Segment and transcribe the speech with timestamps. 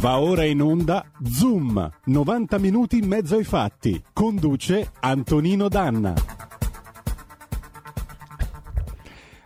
[0.00, 4.00] Va ora in onda Zoom, 90 minuti in mezzo ai fatti.
[4.12, 6.14] Conduce Antonino Danna.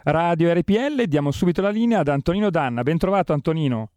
[0.03, 2.83] Radio RPL, diamo subito la linea ad Antonino Danna.
[2.83, 3.93] Ben trovato Antonino.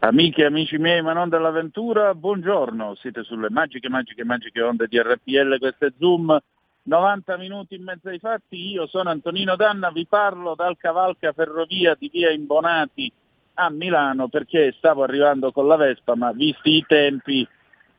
[0.00, 2.94] Amiche e amici miei, ma non dell'avventura, buongiorno.
[2.96, 6.38] Siete sulle magiche, magiche, magiche onde di RPL, questo è Zoom.
[6.82, 11.96] 90 minuti in mezzo ai fatti, io sono Antonino Danna, vi parlo dal cavalca ferrovia
[11.98, 13.10] di via Imbonati
[13.54, 17.46] a Milano perché stavo arrivando con la Vespa, ma visti i tempi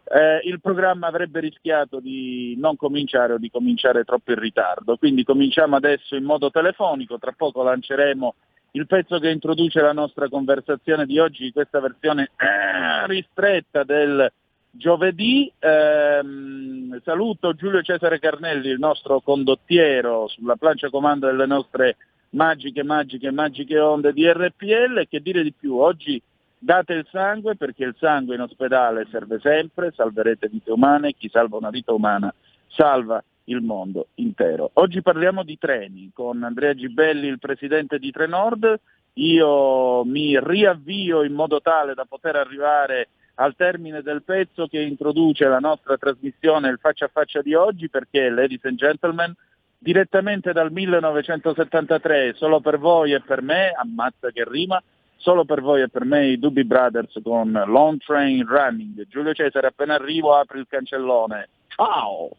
[0.05, 4.97] eh, il programma avrebbe rischiato di non cominciare o di cominciare troppo in ritardo.
[4.97, 8.35] Quindi cominciamo adesso in modo telefonico, tra poco lanceremo
[8.71, 14.31] il pezzo che introduce la nostra conversazione di oggi, questa versione eh, ristretta del
[14.71, 15.51] giovedì.
[15.59, 16.21] Eh,
[17.03, 21.97] saluto Giulio Cesare Carnelli, il nostro condottiero sulla plancia comando delle nostre
[22.33, 25.07] magiche, magiche, magiche onde di RPL.
[25.07, 25.77] Che dire di più?
[25.77, 26.21] Oggi
[26.57, 31.57] date il sangue perché il sangue in ospedale serve sempre, salverete vite umane, chi salva
[31.57, 32.33] una vita umana
[32.67, 34.71] salva il mondo intero.
[34.73, 38.79] Oggi parliamo di treni con Andrea Gibelli, il presidente di Trenord.
[39.15, 45.45] Io mi riavvio in modo tale da poter arrivare al termine del pezzo che introduce
[45.45, 49.35] la nostra trasmissione, il faccia a faccia di oggi, perché, ladies and gentlemen,
[49.83, 54.81] direttamente dal 1973, solo per voi e per me, ammazza che rima,
[55.17, 59.05] solo per voi e per me i Doobie Brothers con Long Train Running.
[59.07, 61.49] Giulio Cesare, appena arrivo apri il cancellone.
[61.67, 62.29] Ciao!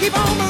[0.00, 0.49] keep on moving.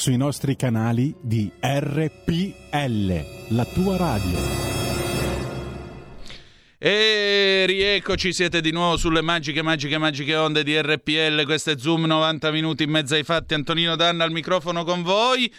[0.00, 4.38] Sui nostri canali di RPL, la tua radio.
[6.78, 11.44] E rieccoci, siete di nuovo sulle magiche, magiche, magiche onde di RPL.
[11.44, 13.52] Questo è Zoom 90 minuti in mezzo ai fatti.
[13.52, 15.52] Antonino Danna al microfono con voi.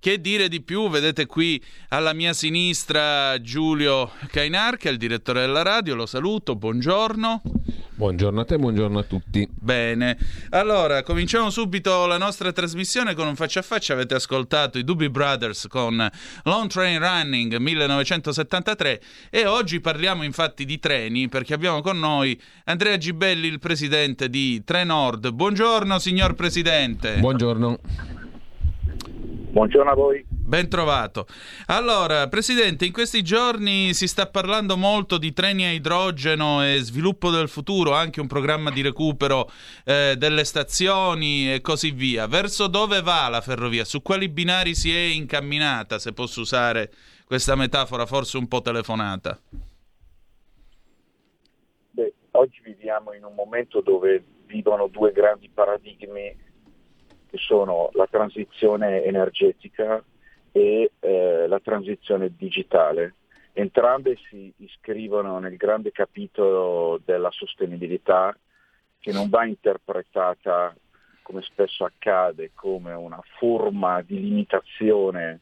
[0.00, 0.88] Che dire di più?
[0.88, 5.96] Vedete qui alla mia sinistra Giulio Cainar, che è il direttore della radio.
[5.96, 7.42] Lo saluto, buongiorno.
[7.96, 9.48] Buongiorno a te, buongiorno a tutti.
[9.50, 10.16] Bene,
[10.50, 13.94] allora cominciamo subito la nostra trasmissione con un faccia a faccia.
[13.94, 16.08] Avete ascoltato i Doobie Brothers con
[16.44, 22.96] Long Train Running 1973 e oggi parliamo infatti di treni perché abbiamo con noi Andrea
[22.96, 25.32] Gibelli, il presidente di Trenord.
[25.32, 27.16] Buongiorno signor presidente.
[27.18, 28.17] Buongiorno.
[29.50, 30.24] Buongiorno a voi.
[30.28, 31.26] Ben trovato.
[31.66, 37.30] Allora, Presidente, in questi giorni si sta parlando molto di treni a idrogeno e sviluppo
[37.30, 39.50] del futuro, anche un programma di recupero
[39.84, 42.26] eh, delle stazioni e così via.
[42.26, 43.84] Verso dove va la ferrovia?
[43.84, 46.92] Su quali binari si è incamminata, se posso usare
[47.26, 49.38] questa metafora forse un po' telefonata?
[51.90, 56.46] Beh, oggi viviamo in un momento dove vivono due grandi paradigmi
[57.38, 60.02] sono la transizione energetica
[60.52, 63.14] e eh, la transizione digitale.
[63.52, 68.36] Entrambe si iscrivono nel grande capitolo della sostenibilità
[69.00, 70.74] che non va interpretata,
[71.22, 75.40] come spesso accade, come una forma di limitazione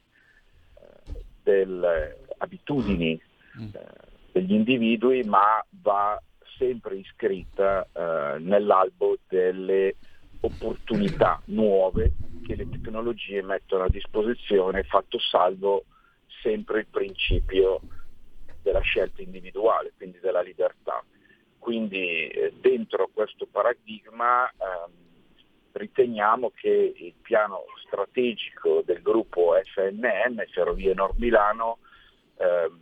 [0.75, 1.12] eh,
[1.43, 3.81] delle abitudini eh,
[4.33, 6.21] degli individui, ma va
[6.59, 9.95] sempre iscritta eh, nell'albo delle
[10.47, 12.12] opportunità nuove
[12.45, 15.85] che le tecnologie mettono a disposizione, fatto salvo
[16.43, 17.81] sempre il principio
[18.62, 21.03] della scelta individuale, quindi della libertà.
[21.59, 24.93] Quindi eh, dentro questo paradigma ehm,
[25.73, 31.79] riteniamo che il piano strategico del gruppo FNN, Ferrovie Nord Milano,
[32.37, 32.79] ehm,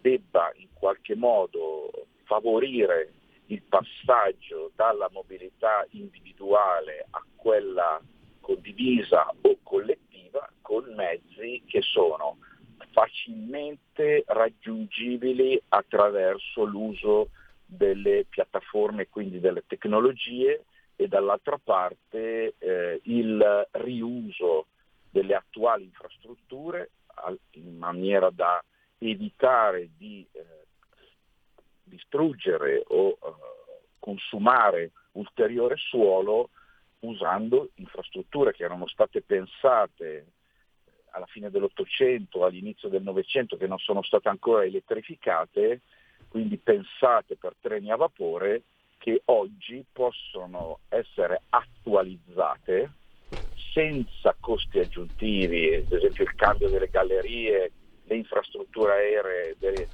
[0.00, 1.90] debba in qualche modo
[2.24, 3.12] favorire
[3.46, 8.00] il passaggio dalla mobilità individuale a quella
[8.40, 12.38] condivisa o collettiva con mezzi che sono
[12.90, 17.30] facilmente raggiungibili attraverso l'uso
[17.64, 20.64] delle piattaforme, quindi delle tecnologie
[20.96, 24.66] e dall'altra parte eh, il riuso
[25.10, 26.90] delle attuali infrastrutture
[27.52, 28.62] in maniera da
[28.98, 30.63] evitare di eh,
[31.84, 33.16] distruggere o eh,
[33.98, 36.50] consumare ulteriore suolo
[37.00, 40.32] usando infrastrutture che erano state pensate
[41.10, 45.82] alla fine dell'Ottocento, all'inizio del Novecento, che non sono state ancora elettrificate,
[46.28, 48.62] quindi pensate per treni a vapore,
[48.98, 52.90] che oggi possono essere attualizzate
[53.72, 57.72] senza costi aggiuntivi, ad esempio il cambio delle gallerie,
[58.02, 59.88] le infrastrutture aeree de-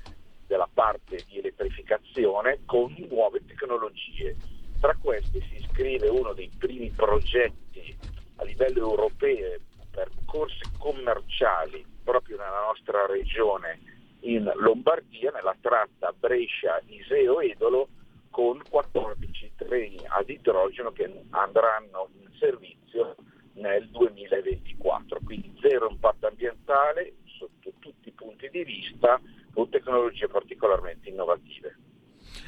[0.50, 4.36] della parte di elettrificazione con nuove tecnologie.
[4.80, 7.96] Tra questi si iscrive uno dei primi progetti
[8.36, 9.60] a livello europeo
[9.92, 13.78] per corse commerciali proprio nella nostra regione
[14.22, 17.88] in Lombardia, nella tratta Brescia-Iseo-Edolo,
[18.30, 23.14] con 14 treni ad idrogeno che andranno in servizio
[23.54, 25.20] nel 2024.
[25.24, 29.20] Quindi zero impatto ambientale sotto tutti i punti di vista,
[29.52, 31.76] con tecnologie particolarmente innovative.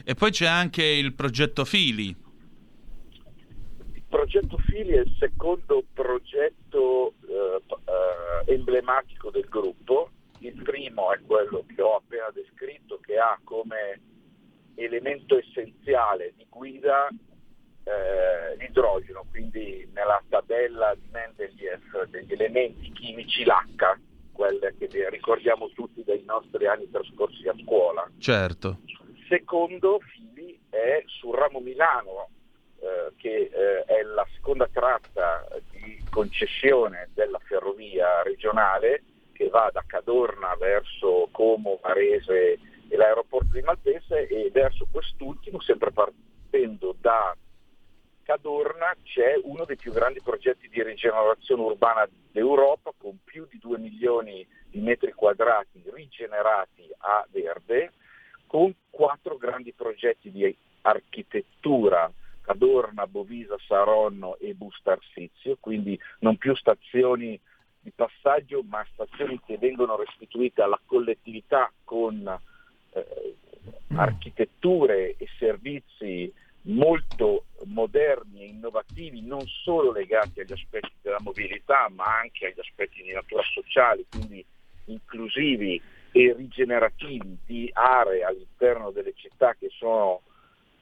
[0.05, 2.15] E poi c'è anche il progetto Fili.
[3.93, 7.63] Il progetto Fili è il secondo progetto eh,
[8.47, 10.11] eh, emblematico del gruppo.
[10.41, 14.01] Il primo è quello che ho appena descritto, che ha come
[14.75, 17.09] elemento essenziale di guida
[17.85, 23.99] eh, l'idrogeno, quindi nella tabella di Mendeleev degli elementi chimici l'H,
[24.43, 28.11] quelle che ricordiamo tutti dai nostri anni trascorsi a scuola.
[28.19, 28.79] Certo.
[29.29, 32.29] Secondo Fili è sul ramo Milano,
[32.81, 39.85] eh, che eh, è la seconda tratta di concessione della ferrovia regionale che va da
[39.87, 42.59] Cadorna verso Como, Varese
[42.89, 47.35] e l'aeroporto di Malpensa e verso quest'ultimo, sempre partendo da
[48.23, 53.79] Cadorna, c'è uno dei più grandi progetti di rigenerazione urbana d'Europa con più di 2
[53.79, 57.93] milioni di metri quadrati rigenerati a verde,
[58.47, 62.11] con quattro grandi progetti di architettura
[62.43, 67.39] Cadorna, Bovisa, Saronno e Busto Arsizio, quindi non più stazioni
[67.81, 72.41] di passaggio ma stazioni che vengono restituite alla collettività con
[72.93, 73.37] eh,
[73.95, 82.19] architetture e servizi molto moderni e innovativi, non solo legati agli aspetti della mobilità, ma
[82.21, 84.45] anche agli aspetti di natura sociale, quindi
[84.87, 85.81] inclusivi
[86.13, 90.23] e rigenerativi di aree all'interno delle città che sono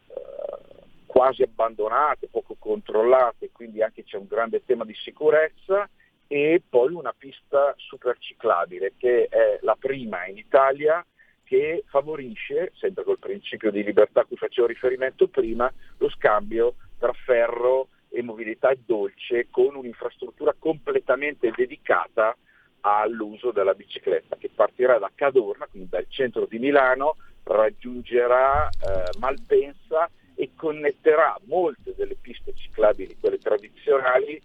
[0.08, 5.88] eh, quasi abbandonate, poco controllate, quindi anche c'è un grande tema di sicurezza
[6.26, 11.04] e poi una pista superciclabile che è la prima in Italia
[11.50, 17.12] che favorisce, sempre col principio di libertà a cui facevo riferimento prima, lo scambio tra
[17.12, 22.36] ferro e mobilità dolce con un'infrastruttura completamente dedicata
[22.82, 30.08] all'uso della bicicletta che partirà da Cadorna, quindi dal centro di Milano, raggiungerà eh, Malpensa
[30.36, 34.40] e connetterà molte delle piste ciclabili, quelle tradizionali,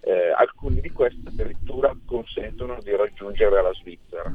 [0.00, 4.34] eh, alcune di queste addirittura consentono di raggiungere la Svizzera.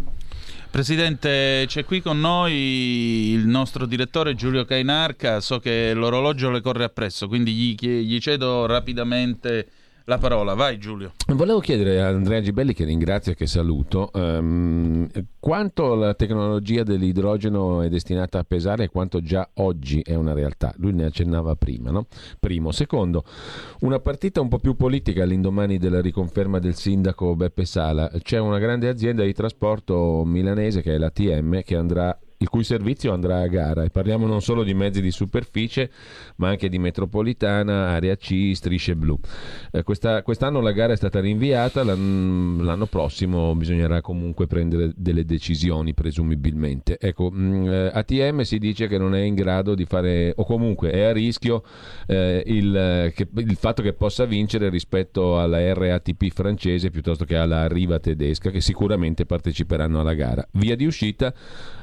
[0.74, 6.84] Presidente, c'è qui con noi il nostro direttore Giulio Cainarca, so che l'orologio le corre
[6.84, 9.68] appresso, quindi gli, gli cedo rapidamente
[10.06, 10.54] la parola.
[10.54, 11.14] Vai Giulio.
[11.28, 15.08] Volevo chiedere a Andrea Gibelli, che ringrazio e che saluto, ehm,
[15.40, 20.74] quanto la tecnologia dell'idrogeno è destinata a pesare e quanto già oggi è una realtà.
[20.78, 22.08] Lui ne accennava prima, no?
[22.40, 22.72] Primo.
[22.72, 23.24] Secondo,
[23.82, 28.12] una partita un po' più politica all'indomani della riconferma del sindaco Beppe Sala.
[28.22, 33.14] C'è una grande azienda di trasporto milanese che è l'ATM che andrà il cui servizio
[33.14, 35.90] andrà a gara e parliamo non solo di mezzi di superficie
[36.36, 39.18] ma anche di metropolitana, area C, strisce blu.
[39.72, 45.24] Eh, questa- quest'anno la gara è stata rinviata, l'an- l'anno prossimo bisognerà comunque prendere delle
[45.24, 46.98] decisioni presumibilmente.
[47.00, 50.92] Ecco, mh, eh, ATM si dice che non è in grado di fare o comunque
[50.92, 51.64] è a rischio
[52.08, 57.68] eh, il, che- il fatto che possa vincere rispetto alla RATP francese piuttosto che alla
[57.70, 60.46] Riva tedesca che sicuramente parteciperanno alla gara.
[60.52, 61.34] Via di uscita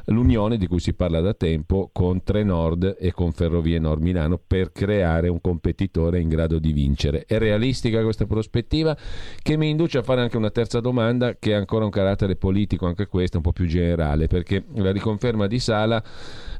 [0.06, 4.40] l'Unione collaborazione di cui si parla da tempo con Trenord e con Ferrovie Nord Milano
[4.44, 7.24] per creare un competitore in grado di vincere.
[7.26, 8.96] È realistica questa prospettiva
[9.42, 12.86] che mi induce a fare anche una terza domanda che ha ancora un carattere politico,
[12.86, 16.02] anche questa un po' più generale, perché la riconferma di Sala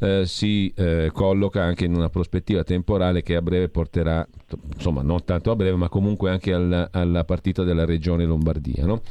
[0.00, 4.26] eh, si eh, colloca anche in una prospettiva temporale che a breve porterà,
[4.74, 8.86] insomma non tanto a breve, ma comunque anche alla, alla partita della regione Lombardia.
[8.86, 9.02] No?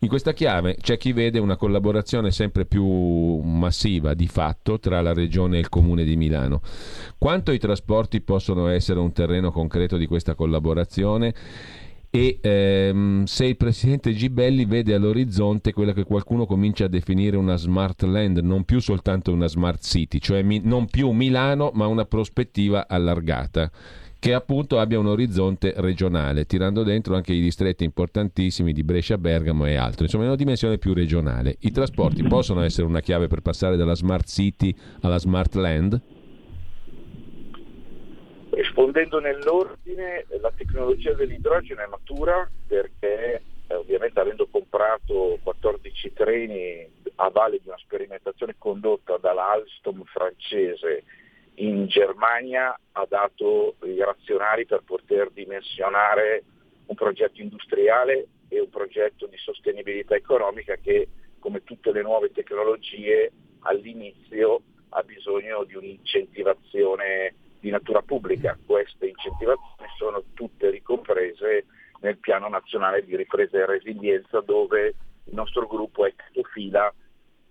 [0.00, 2.84] In questa chiave c'è chi vede una collaborazione sempre più
[3.40, 6.60] massiva di fatto tra la regione e il comune di Milano.
[7.18, 11.34] Quanto i trasporti possono essere un terreno concreto di questa collaborazione?
[12.16, 17.56] E ehm, se il presidente Gibelli vede all'orizzonte quella che qualcuno comincia a definire una
[17.56, 22.06] smart land, non più soltanto una smart city, cioè mi- non più Milano ma una
[22.06, 23.70] prospettiva allargata
[24.18, 29.66] che appunto abbia un orizzonte regionale, tirando dentro anche i distretti importantissimi di Brescia, Bergamo
[29.66, 31.56] e altro, insomma una dimensione più regionale.
[31.60, 36.00] I trasporti possono essere una chiave per passare dalla smart city alla smart land?
[38.56, 47.28] Rispondendo nell'ordine, la tecnologia dell'idrogeno è matura perché eh, ovviamente avendo comprato 14 treni a
[47.28, 51.04] valle di una sperimentazione condotta dalla Alstom francese
[51.56, 56.42] in Germania ha dato i razionali per poter dimensionare
[56.86, 61.08] un progetto industriale e un progetto di sostenibilità economica che
[61.40, 67.34] come tutte le nuove tecnologie all'inizio ha bisogno di un'incentivazione
[67.66, 68.56] di natura pubblica.
[68.64, 71.66] Queste incentivazioni sono tutte ricomprese
[72.00, 74.94] nel piano nazionale di ripresa e resilienza dove
[75.24, 76.94] il nostro gruppo è capofila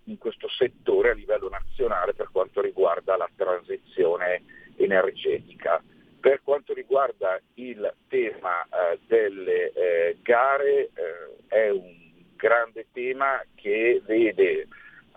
[0.06, 4.44] in questo settore a livello nazionale per quanto riguarda la transizione
[4.78, 5.84] energetica.
[6.22, 11.94] Per quanto riguarda il tema eh, delle eh, gare eh, è un
[12.38, 14.68] grande tema che vede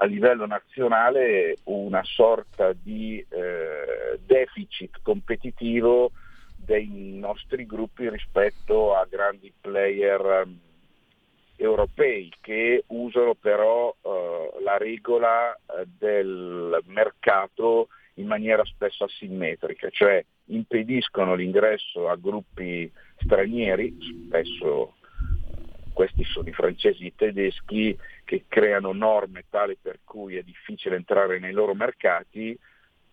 [0.01, 3.78] a livello nazionale una sorta di eh,
[4.25, 6.13] deficit competitivo
[6.55, 10.59] dei nostri gruppi rispetto a grandi player ehm,
[11.57, 20.25] europei che usano però eh, la regola eh, del mercato in maniera spesso asimmetrica, cioè
[20.47, 28.45] impediscono l'ingresso a gruppi stranieri, spesso eh, questi sono i francesi e i tedeschi, che
[28.47, 32.59] creano norme tali per cui è difficile entrare nei loro mercati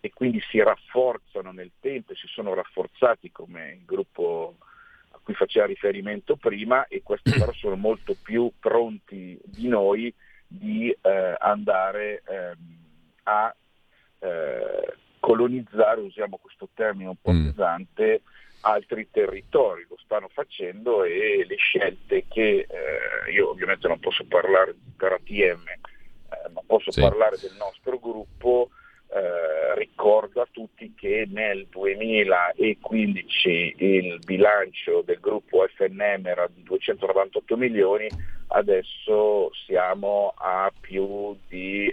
[0.06, 4.56] e quindi si rafforzano nel tempo e si sono rafforzati come il gruppo
[5.10, 10.14] a cui faceva riferimento prima e questi però sono molto più pronti di noi
[10.46, 12.56] di eh, andare ehm,
[13.24, 13.52] a
[14.20, 17.46] eh, colonizzare, usiamo questo termine un po' Mm.
[17.46, 18.20] pesante,
[18.60, 24.72] altri territori, lo stanno facendo e le scelte che eh, io ovviamente non posso parlare
[24.96, 27.00] per ATM, eh, ma posso Sì.
[27.00, 28.70] parlare del nostro gruppo,
[29.08, 37.56] eh, ricordo a tutti che nel 2015 il bilancio del gruppo FNM era di 298
[37.56, 38.08] milioni,
[38.48, 41.92] adesso siamo a più di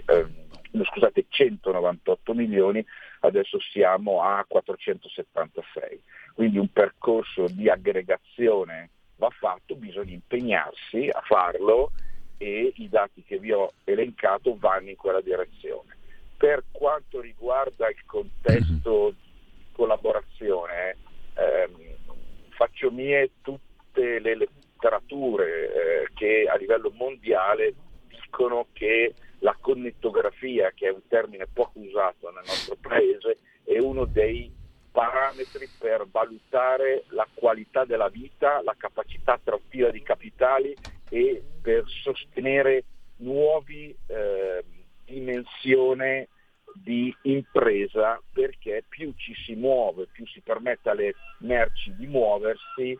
[0.74, 2.84] no, scusate, 198 milioni,
[3.20, 6.02] adesso siamo a 476.
[6.34, 11.92] Quindi un percorso di aggregazione va fatto, bisogna impegnarsi a farlo
[12.36, 15.93] e i dati che vi ho elencato vanno in quella direzione.
[16.36, 20.96] Per quanto riguarda il contesto di collaborazione,
[21.34, 27.74] ehm, faccio mie tutte le letterature eh, che a livello mondiale
[28.08, 34.04] dicono che la connettografia, che è un termine poco usato nel nostro paese, è uno
[34.06, 34.52] dei
[34.90, 40.76] parametri per valutare la qualità della vita, la capacità attrattiva di capitali
[41.08, 42.84] e per sostenere
[43.16, 44.64] nuovi eh,
[45.04, 46.26] dimensioni
[46.74, 52.98] di impresa perché più ci si muove, più si permette alle merci di muoversi,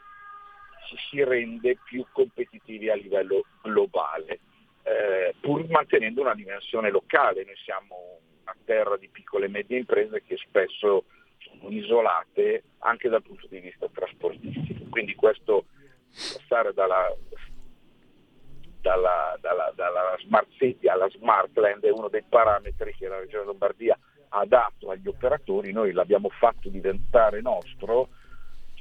[0.87, 4.41] ci si rende più competitivi a livello globale,
[4.83, 7.45] eh, pur mantenendo una dimensione locale.
[7.45, 11.05] Noi siamo una terra di piccole e medie imprese che spesso
[11.39, 14.85] sono isolate anche dal punto di vista trasportistico.
[14.91, 15.65] Quindi questo
[16.11, 17.13] passare dalla,
[18.85, 23.47] dalla, dalla- dalla smart city alla smart land è uno dei parametri che la Regione
[23.47, 28.09] Lombardia ha dato agli operatori, noi l'abbiamo fatto diventare nostro,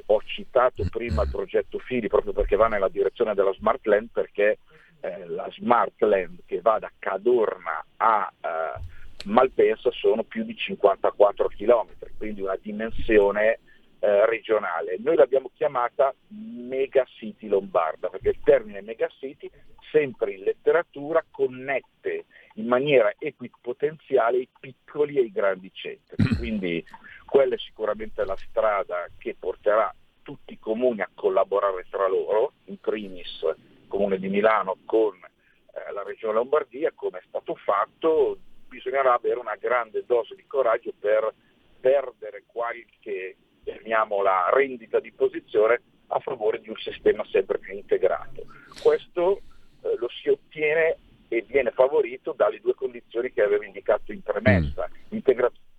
[0.07, 4.57] ho citato prima il progetto Fili proprio perché va nella direzione della smart land perché
[4.99, 8.81] eh, la smart land che va da Cadorna a eh,
[9.25, 11.87] Malpensa sono più di 54 km,
[12.17, 13.59] quindi una dimensione
[14.03, 14.97] eh, regionale.
[14.99, 19.49] Noi l'abbiamo chiamata Mega City Lombarda, perché il termine Mega City
[19.91, 26.35] sempre in letteratura connette in maniera equipotenziale i piccoli e i grandi centri.
[26.35, 26.83] Quindi
[27.25, 32.79] quella è sicuramente la strada che porterà tutti i comuni a collaborare tra loro, in
[32.81, 38.37] primis il comune di Milano con eh, la regione Lombardia, come è stato fatto,
[38.67, 41.33] bisognerà avere una grande dose di coraggio per
[41.79, 48.45] perdere qualche, chiamiamola, rendita di posizione a favore di un sistema sempre più integrato.
[48.81, 49.41] Questo
[49.81, 50.97] eh, lo si ottiene
[51.27, 54.89] e viene favorito dalle due condizioni che avevo indicato in premessa.
[55.09, 55.71] L'integrazione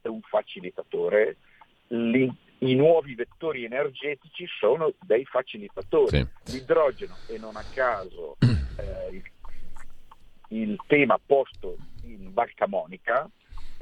[0.00, 1.36] è un facilitatore,
[1.88, 6.26] l'in- i nuovi vettori energetici sono dei facilitatori.
[6.46, 9.22] L'idrogeno, e non a caso eh, il,
[10.48, 13.30] il tema posto in Barca Monica,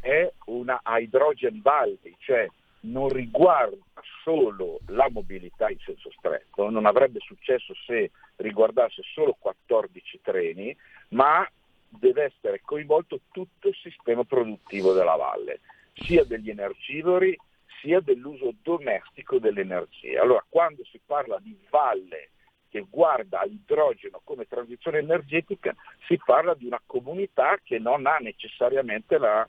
[0.01, 2.49] è una hydrogen valley, cioè
[2.81, 3.77] non riguarda
[4.23, 10.77] solo la mobilità in senso stretto, non avrebbe successo se riguardasse solo 14 treni,
[11.11, 11.49] ma
[11.89, 15.61] deve essere coinvolto tutto il sistema produttivo della valle,
[15.95, 17.37] sia degli energivori
[17.81, 20.21] sia dell'uso domestico dell'energia.
[20.21, 22.31] Allora, quando si parla di valle
[22.69, 25.75] che guarda all'idrogeno come transizione energetica,
[26.07, 29.47] si parla di una comunità che non ha necessariamente la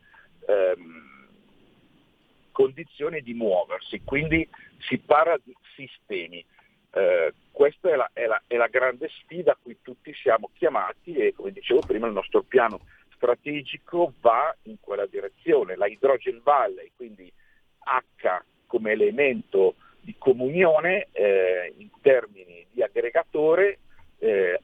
[0.49, 1.27] ehm,
[2.51, 4.47] condizione di muoversi, quindi
[4.79, 6.43] si parla di sistemi.
[6.91, 11.13] Eh, questa è la, è la- è la grande sfida a cui tutti siamo chiamati
[11.13, 12.79] e come dicevo prima il nostro piano
[13.13, 15.75] strategico va in quella direzione.
[15.75, 17.31] La Hydrogen Valley, quindi
[17.79, 23.79] H come elemento di comunione eh, in termini di aggregatore,
[24.19, 24.59] eh,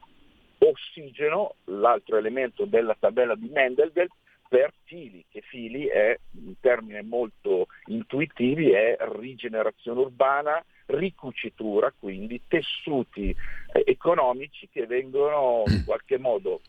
[0.58, 4.10] ossigeno, l'altro elemento della tabella di Mendelgeld,
[4.48, 13.30] per fili, che fili è un termine molto intuitivo, è rigenerazione urbana, ricucitura, quindi tessuti
[13.30, 16.60] eh, economici che vengono in qualche modo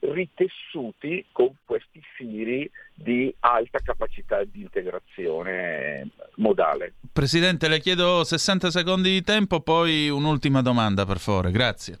[0.00, 6.94] ritessuti con questi fili di alta capacità di integrazione modale.
[7.12, 11.50] Presidente, le chiedo 60 secondi di tempo, poi un'ultima domanda, per favore.
[11.50, 12.00] Grazie.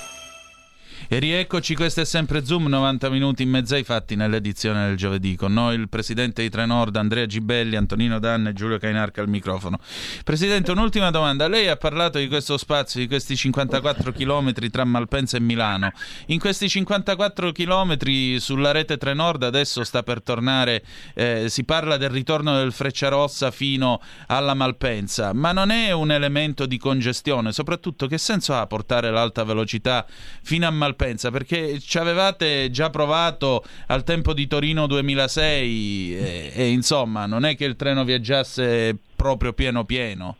[1.13, 5.35] E rieccoci, questo è sempre Zoom, 90 minuti in mezzo ai fatti nell'edizione del giovedì.
[5.35, 9.77] Con noi il presidente di Trenord, Andrea Gibelli, Antonino Danna e Giulio Cainarca al microfono.
[10.23, 11.49] Presidente, un'ultima domanda.
[11.49, 15.91] Lei ha parlato di questo spazio, di questi 54 chilometri tra Malpensa e Milano.
[16.27, 20.81] In questi 54 chilometri sulla rete Trenord adesso sta per tornare,
[21.13, 26.65] eh, si parla del ritorno del Frecciarossa fino alla Malpensa, ma non è un elemento
[26.65, 27.51] di congestione?
[27.51, 30.05] Soprattutto che senso ha portare l'alta velocità
[30.41, 30.99] fino a Malpensa?
[31.31, 37.55] Perché ci avevate già provato al tempo di Torino 2006 e, e, insomma non è
[37.55, 40.37] che il treno viaggiasse proprio pieno pieno.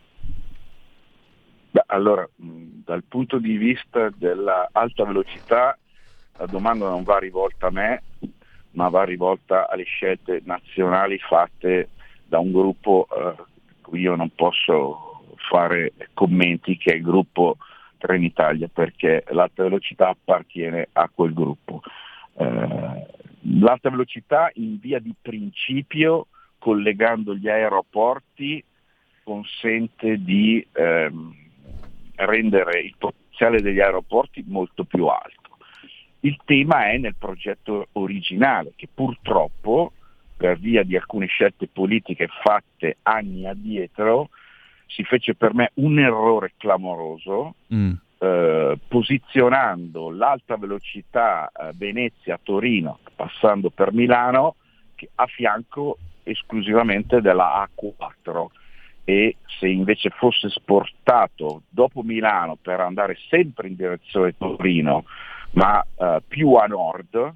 [1.70, 5.76] Beh, allora, dal punto di vista dell'alta velocità,
[6.38, 8.02] la domanda non va rivolta a me,
[8.72, 11.88] ma va rivolta alle scelte nazionali fatte
[12.24, 17.56] da un gruppo eh, io non posso fare commenti, che è il gruppo
[18.02, 21.82] Trenitalia, perché l'alta velocità appartiene a quel gruppo.
[22.36, 23.06] Eh,
[23.60, 26.26] l'alta velocità in via di principio,
[26.58, 28.62] collegando gli aeroporti,
[29.22, 31.32] consente di ehm,
[32.16, 35.58] rendere il potenziale degli aeroporti molto più alto.
[36.20, 39.92] Il tema è nel progetto originale, che purtroppo,
[40.36, 44.30] per via di alcune scelte politiche fatte anni addietro,
[44.94, 47.54] si fece per me un errore clamoroso,
[48.18, 54.56] eh, posizionando l'alta velocità eh, Venezia-Torino, passando per Milano,
[55.16, 58.46] a fianco esclusivamente della A4
[59.04, 65.04] e se invece fosse sportato dopo Milano per andare sempre in direzione Torino,
[65.52, 67.34] ma eh, più a nord,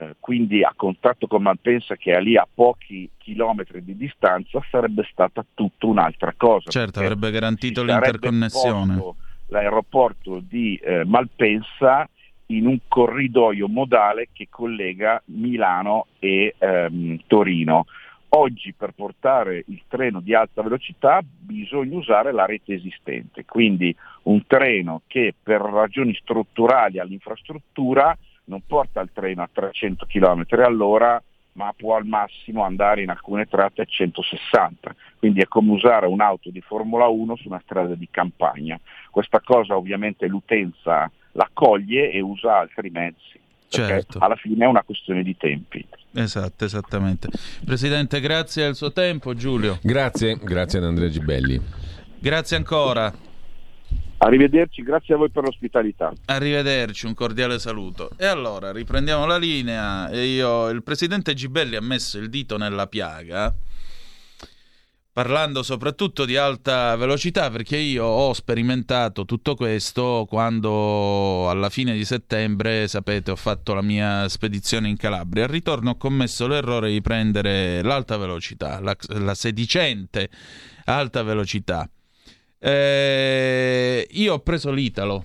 [0.00, 5.06] eh, quindi a contatto con Malpensa che è lì a pochi chilometri di distanza, sarebbe
[5.10, 6.70] stata tutta un'altra cosa.
[6.70, 8.94] Certo, avrebbe garantito l'interconnessione.
[8.94, 9.16] posto
[9.48, 12.08] L'aeroporto di eh, Malpensa
[12.46, 17.84] in un corridoio modale che collega Milano e ehm, Torino.
[18.30, 24.46] Oggi per portare il treno di alta velocità bisogna usare la rete esistente, quindi un
[24.46, 28.16] treno che per ragioni strutturali all'infrastruttura
[28.50, 33.46] non porta il treno a 300 km all'ora, ma può al massimo andare in alcune
[33.46, 34.94] tratte a 160.
[35.18, 38.78] Quindi è come usare un'auto di Formula 1 su una strada di campagna.
[39.10, 43.38] Questa cosa ovviamente l'utenza la coglie e usa altri mezzi.
[43.70, 44.18] Certo.
[44.18, 45.86] alla fine è una questione di tempi.
[46.12, 47.28] Esatto, esattamente.
[47.64, 49.78] Presidente, grazie al suo tempo, Giulio.
[49.80, 51.60] Grazie, grazie ad Andrea Gibelli.
[52.18, 53.29] Grazie ancora.
[54.22, 56.12] Arrivederci, grazie a voi per l'ospitalità.
[56.26, 58.10] Arrivederci, un cordiale saluto.
[58.18, 60.10] E allora, riprendiamo la linea.
[60.10, 63.54] Io, il presidente Gibelli ha messo il dito nella piaga,
[65.10, 72.04] parlando soprattutto di alta velocità, perché io ho sperimentato tutto questo quando alla fine di
[72.04, 75.44] settembre, sapete, ho fatto la mia spedizione in Calabria.
[75.44, 80.28] Al ritorno ho commesso l'errore di prendere l'alta velocità, la, la sedicente
[80.84, 81.88] alta velocità.
[82.62, 85.24] Eh, io ho preso l'Italo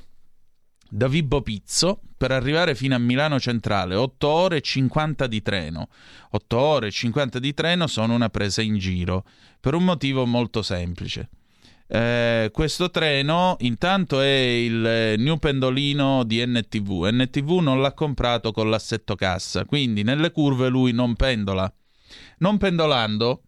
[0.90, 5.90] da Vibo Pizzo per arrivare fino a Milano Centrale, 8 ore e 50 di treno.
[6.32, 9.26] 8 ore e 50 di treno sono una presa in giro,
[9.60, 11.30] per un motivo molto semplice.
[11.88, 17.10] Eh, questo treno intanto è il eh, new pendolino di NTV.
[17.12, 21.72] NTV non l'ha comprato con l'assetto cassa, quindi nelle curve lui non pendola.
[22.38, 23.44] Non pendolando,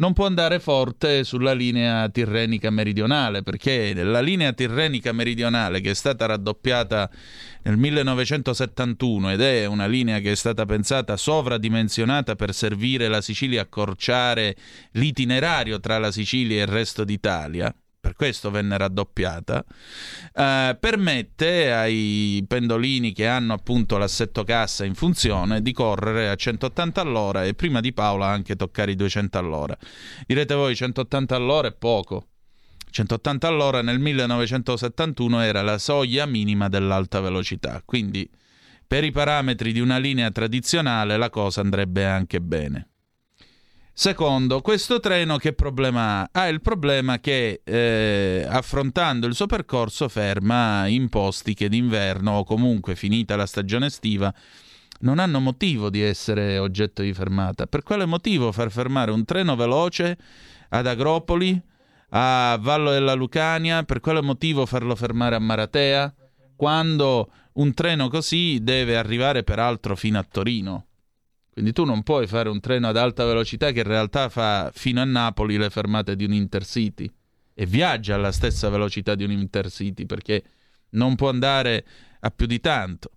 [0.00, 5.94] non può andare forte sulla linea tirrenica meridionale, perché la linea tirrenica meridionale che è
[5.94, 7.10] stata raddoppiata
[7.62, 13.60] nel 1971 ed è una linea che è stata pensata sovradimensionata per servire la Sicilia,
[13.60, 14.56] accorciare
[14.92, 19.64] l'itinerario tra la Sicilia e il resto d'Italia, per questo venne raddoppiata,
[20.34, 27.00] eh, permette ai pendolini che hanno appunto l'assetto cassa in funzione di correre a 180
[27.00, 29.76] all'ora e prima di Paola anche toccare i 200 all'ora.
[30.26, 32.26] Direte voi 180 all'ora è poco.
[32.90, 38.28] 180 all'ora nel 1971 era la soglia minima dell'alta velocità, quindi
[38.84, 42.89] per i parametri di una linea tradizionale la cosa andrebbe anche bene.
[44.00, 46.28] Secondo, questo treno che problema ha?
[46.32, 52.44] Ha il problema che eh, affrontando il suo percorso ferma in posti che d'inverno o
[52.44, 54.32] comunque finita la stagione estiva
[55.00, 57.66] non hanno motivo di essere oggetto di fermata.
[57.66, 60.16] Per quale motivo far fermare un treno veloce
[60.70, 61.60] ad Agropoli,
[62.08, 63.82] a Vallo della Lucania?
[63.82, 66.14] Per quale motivo farlo fermare a Maratea?
[66.56, 70.86] Quando un treno così deve arrivare peraltro fino a Torino.
[71.52, 75.00] Quindi tu non puoi fare un treno ad alta velocità che in realtà fa fino
[75.00, 77.10] a Napoli le fermate di un intercity
[77.54, 80.42] e viaggia alla stessa velocità di un intercity perché
[80.90, 81.84] non può andare
[82.20, 83.10] a più di tanto.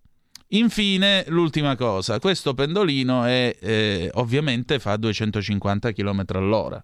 [0.50, 6.84] Infine, l'ultima cosa, questo pendolino è, eh, ovviamente fa 250 km all'ora.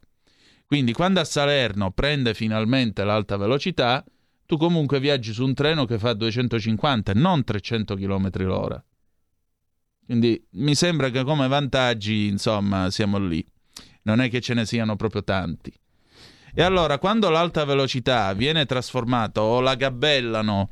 [0.66, 4.04] Quindi quando a Salerno prende finalmente l'alta velocità,
[4.46, 8.84] tu comunque viaggi su un treno che fa 250 e non 300 km l'ora.
[10.10, 13.46] Quindi mi sembra che come vantaggi, insomma, siamo lì.
[14.02, 15.72] Non è che ce ne siano proprio tanti.
[16.52, 20.70] E allora, quando l'alta velocità viene trasformata o la gabellano,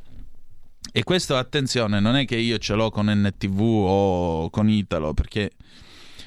[0.91, 5.51] e questo, attenzione, non è che io ce l'ho con NTV o con Italo, perché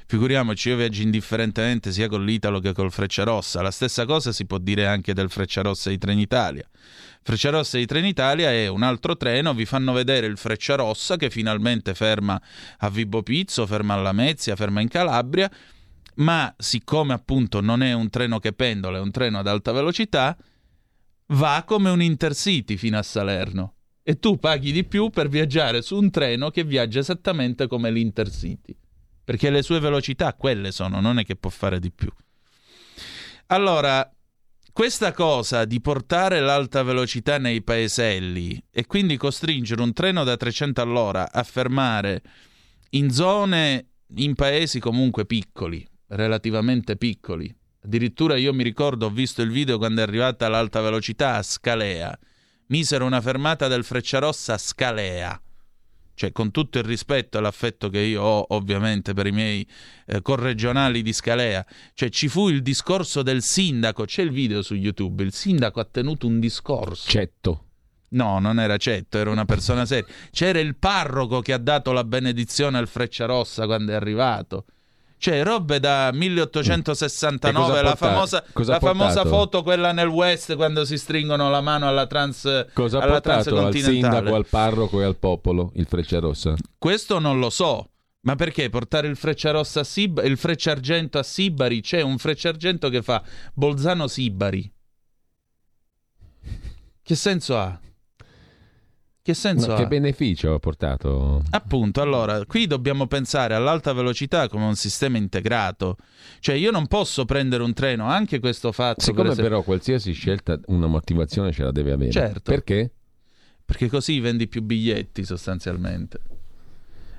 [0.07, 3.61] figuriamoci, io viaggio indifferentemente sia con l'Italo che col Frecciarossa.
[3.61, 6.65] La stessa cosa si può dire anche del Frecciarossa di Trenitalia.
[7.23, 12.41] Frecciarossa di Trenitalia è un altro treno, vi fanno vedere il Frecciarossa che finalmente ferma
[12.79, 15.51] a Vibo Pizzo, ferma a Lamezia, ferma in Calabria,
[16.17, 20.37] ma siccome appunto non è un treno che pendola, è un treno ad alta velocità,
[21.27, 25.97] va come un intercity fino a Salerno e tu paghi di più per viaggiare su
[25.97, 28.75] un treno che viaggia esattamente come l'intercity,
[29.23, 32.11] perché le sue velocità quelle sono, non è che può fare di più.
[33.49, 34.11] Allora,
[34.73, 40.81] questa cosa di portare l'alta velocità nei paeselli e quindi costringere un treno da 300
[40.81, 42.23] all'ora a fermare
[42.91, 47.55] in zone, in paesi comunque piccoli, relativamente piccoli.
[47.83, 52.19] Addirittura io mi ricordo, ho visto il video quando è arrivata l'alta velocità a Scalea.
[52.67, 55.41] Misero una fermata del Frecciarossa a Scalea.
[56.21, 59.67] Cioè, con tutto il rispetto e l'affetto che io ho ovviamente per i miei
[60.05, 64.75] eh, corregionali di Scalea, cioè ci fu il discorso del sindaco, c'è il video su
[64.75, 67.09] YouTube, il sindaco ha tenuto un discorso.
[67.09, 67.65] Cetto.
[68.11, 70.13] No, non era Cetto, era una persona seria.
[70.31, 74.67] C'era il parroco che ha dato la benedizione al Frecciarossa quando è arrivato.
[75.21, 80.57] Cioè, robe da 1869, E cosa la, famosa, la ha famosa foto, quella nel West,
[80.57, 84.99] quando si stringono la mano alla trans Cosa ha alla portato al sindaco, al parroco
[85.03, 86.55] e al popolo il Frecciarossa?
[86.79, 87.91] Questo non lo so.
[88.23, 91.83] Ma perché portare il Frecciarossa a Sibari, il Frecciargento a Sibari?
[91.83, 94.73] C'è un Frecciargento che fa Bolzano Sibari.
[97.03, 97.79] Che senso ha?
[99.23, 99.77] Che senso Ma ha?
[99.77, 101.43] che beneficio ha portato?
[101.51, 105.97] Appunto, allora, qui dobbiamo pensare all'alta velocità come un sistema integrato.
[106.39, 109.03] Cioè, io non posso prendere un treno, anche questo fatto.
[109.03, 112.11] Siccome per esempio- però qualsiasi scelta una motivazione ce la deve avere.
[112.11, 112.51] Certo.
[112.51, 112.93] Perché?
[113.63, 116.19] Perché così vendi più biglietti sostanzialmente.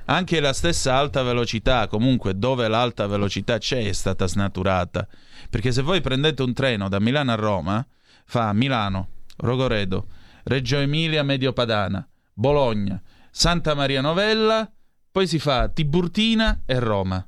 [0.06, 5.08] Anche la stessa alta velocità, comunque dove l'alta velocità c'è, è stata snaturata.
[5.50, 7.86] Perché se voi prendete un treno da Milano a Roma,
[8.26, 10.08] fa Milano, Rogoredo,
[10.44, 14.70] Reggio Emilia, Mediopadana, Bologna, Santa Maria Novella,
[15.12, 17.26] poi si fa Tiburtina e Roma.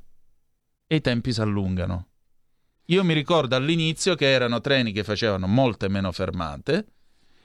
[0.86, 2.08] E i tempi si allungano.
[2.86, 6.86] Io mi ricordo all'inizio che erano treni che facevano molte meno fermate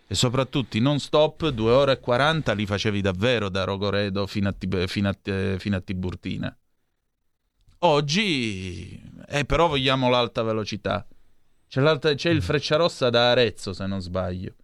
[0.08, 4.50] e soprattutto i non stop 2 ore e 40 li facevi davvero da Rogoredo fino
[4.50, 6.58] a, Tib- fino a- fino a Tiburtina.
[7.82, 11.08] Oggi, eh, però vogliamo l'alta velocità.
[11.68, 14.56] C'è, c'è il Frecciarossa da Arezzo, se non sbaglio,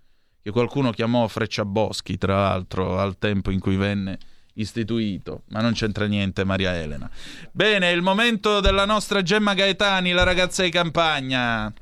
[0.45, 4.19] che qualcuno chiamò Frecciaboschi, tra l'altro, al tempo in cui venne
[4.53, 7.09] istituito, ma non c'entra niente Maria Elena.
[7.51, 11.73] Bene, il momento della nostra Gemma Gaetani, la ragazza di campagna.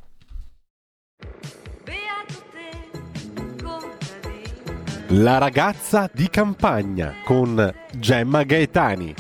[5.08, 9.14] La ragazza di campagna con Gemma Gaetani.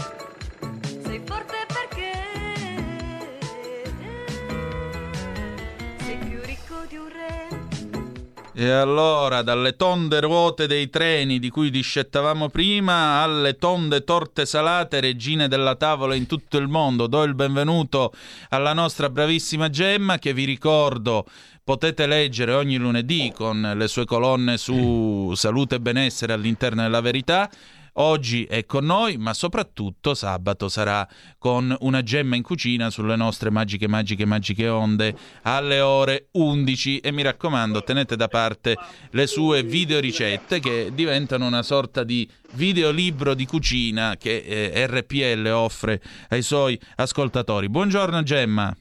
[8.56, 15.00] E allora, dalle tonde ruote dei treni di cui discettavamo prima, alle tonde torte salate,
[15.00, 18.14] regine della tavola in tutto il mondo, do il benvenuto
[18.50, 21.26] alla nostra bravissima Gemma, che vi ricordo
[21.64, 27.50] potete leggere ogni lunedì con le sue colonne su salute e benessere all'interno della verità.
[27.98, 33.52] Oggi è con noi, ma soprattutto sabato sarà con una gemma in cucina sulle nostre
[33.52, 37.00] magiche, magiche, magiche onde alle ore 11.
[37.00, 38.76] E mi raccomando, tenete da parte
[39.12, 46.02] le sue videoricette che diventano una sorta di videolibro di cucina che eh, RPL offre
[46.30, 47.70] ai suoi ascoltatori.
[47.70, 48.76] Buongiorno Gemma.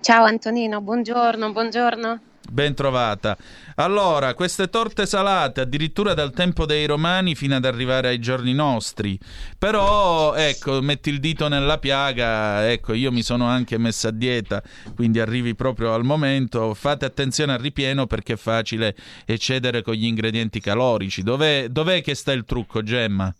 [0.00, 2.20] Ciao Antonino, buongiorno, buongiorno.
[2.50, 3.36] Ben trovata.
[3.76, 9.18] Allora, queste torte salate, addirittura dal tempo dei romani fino ad arrivare ai giorni nostri.
[9.56, 14.62] Però, ecco, metti il dito nella piaga, ecco, io mi sono anche messa a dieta,
[14.94, 16.74] quindi arrivi proprio al momento.
[16.74, 21.22] Fate attenzione al ripieno perché è facile eccedere con gli ingredienti calorici.
[21.22, 23.32] Dov'è, dov'è che sta il trucco, Gemma?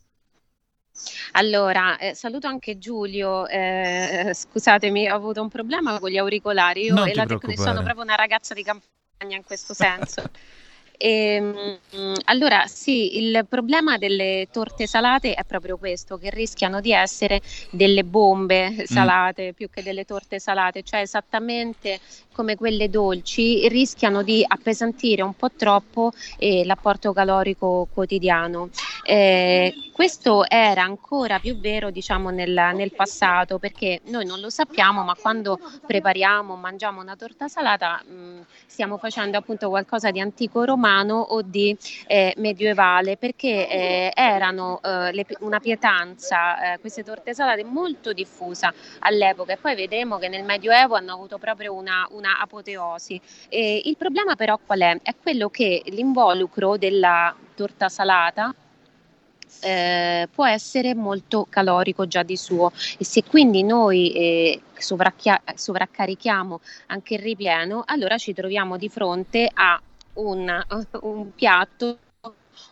[1.32, 3.46] Allora, eh, saluto anche Giulio.
[3.46, 6.84] eh, scusatemi, ho avuto un problema con gli auricolari.
[6.84, 10.22] Io Non e la sono proprio una ragazza di campagna in questo senso.
[11.04, 11.78] Ehm,
[12.26, 18.04] allora, sì, il problema delle torte salate è proprio questo, che rischiano di essere delle
[18.04, 21.98] bombe salate più che delle torte salate, cioè esattamente
[22.30, 28.70] come quelle dolci, rischiano di appesantire un po' troppo eh, l'apporto calorico quotidiano.
[29.04, 35.02] Eh, questo era ancora più vero, diciamo, nel, nel passato, perché noi non lo sappiamo,
[35.02, 40.91] ma quando prepariamo, mangiamo una torta salata, mh, stiamo facendo appunto qualcosa di antico romano
[41.00, 41.76] o di
[42.07, 48.72] eh, medievale, perché eh, erano eh, le- una pietanza, eh, queste torte salate molto diffusa
[49.00, 53.20] all'epoca e poi vedremo che nel Medioevo hanno avuto proprio una, una apoteosi.
[53.48, 54.98] E il problema però qual è?
[55.02, 58.55] È quello che l'involucro della torta salata
[59.61, 64.61] eh, può essere molto calorico già di suo e se quindi noi eh,
[65.55, 69.81] sovraccarichiamo anche il ripieno, allora ci troviamo di fronte a
[70.14, 70.64] un,
[71.03, 71.98] un piatto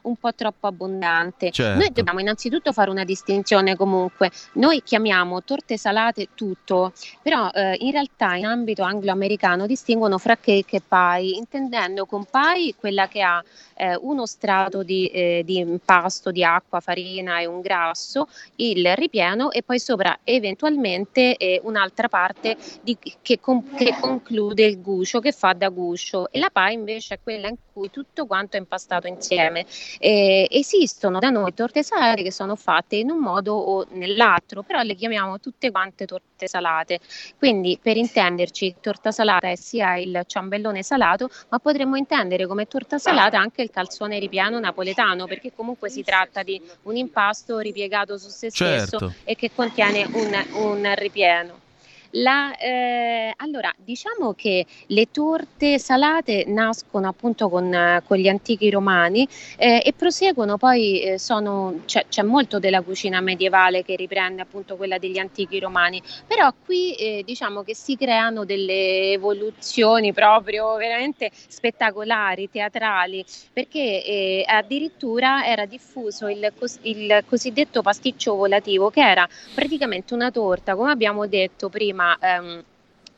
[0.03, 1.51] un po' troppo abbondante.
[1.51, 1.79] Certo.
[1.79, 4.31] Noi dobbiamo innanzitutto fare una distinzione comunque.
[4.55, 10.77] Noi chiamiamo torte salate tutto, però eh, in realtà in ambito anglo-americano distinguono fra cake
[10.77, 13.43] e pie, intendendo con pie quella che ha
[13.75, 19.51] eh, uno strato di, eh, di impasto di acqua, farina e un grasso, il ripieno
[19.51, 25.33] e poi sopra eventualmente eh, un'altra parte di- che, con- che conclude il guscio, che
[25.33, 26.31] fa da guscio.
[26.31, 29.65] E la pie invece è quella in cui tutto quanto è impastato insieme.
[29.99, 34.83] Eh, esistono da noi torte salate che sono fatte in un modo o nell'altro, però
[34.83, 37.01] le chiamiamo tutte quante torte salate.
[37.39, 42.99] Quindi per intenderci, torta salata è sia il ciambellone salato, ma potremmo intendere come torta
[42.99, 48.29] salata anche il calzone ripieno napoletano, perché comunque si tratta di un impasto ripiegato su
[48.29, 49.13] se stesso Certo.
[49.25, 51.69] e che contiene un, un ripieno.
[52.15, 58.69] La, eh, allora, diciamo che le torte salate nascono appunto con, eh, con gli antichi
[58.69, 64.43] romani eh, e proseguono poi, eh, sono, c'è, c'è molto della cucina medievale che riprende
[64.43, 70.75] appunto quella degli antichi romani, però qui eh, diciamo che si creano delle evoluzioni proprio
[70.75, 79.01] veramente spettacolari, teatrali, perché eh, addirittura era diffuso il, cos- il cosiddetto pasticcio volativo, che
[79.09, 81.99] era praticamente una torta, come abbiamo detto prima.
[82.21, 82.65] Ehm,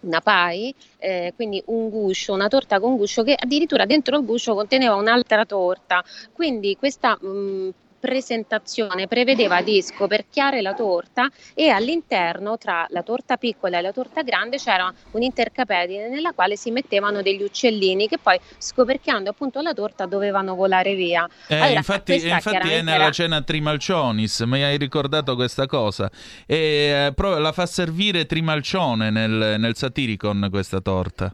[0.01, 4.55] una pie, eh, quindi un guscio, una torta con guscio che addirittura dentro il guscio
[4.55, 6.03] conteneva un'altra torta.
[6.33, 7.69] Quindi questa mh,
[8.03, 14.23] presentazione prevedeva di scoperchiare la torta e all'interno tra la torta piccola e la torta
[14.23, 20.07] grande c'era un'intercapedine nella quale si mettevano degli uccellini che poi scoperchiando appunto la torta
[20.07, 21.29] dovevano volare via.
[21.47, 26.11] Eh, Allora, infatti, infatti è nella era- cena Trimalcionis, mi hai ricordato questa cosa.
[26.45, 31.33] E eh, la fa servire Trimalcione nel, nel Satiricon questa torta.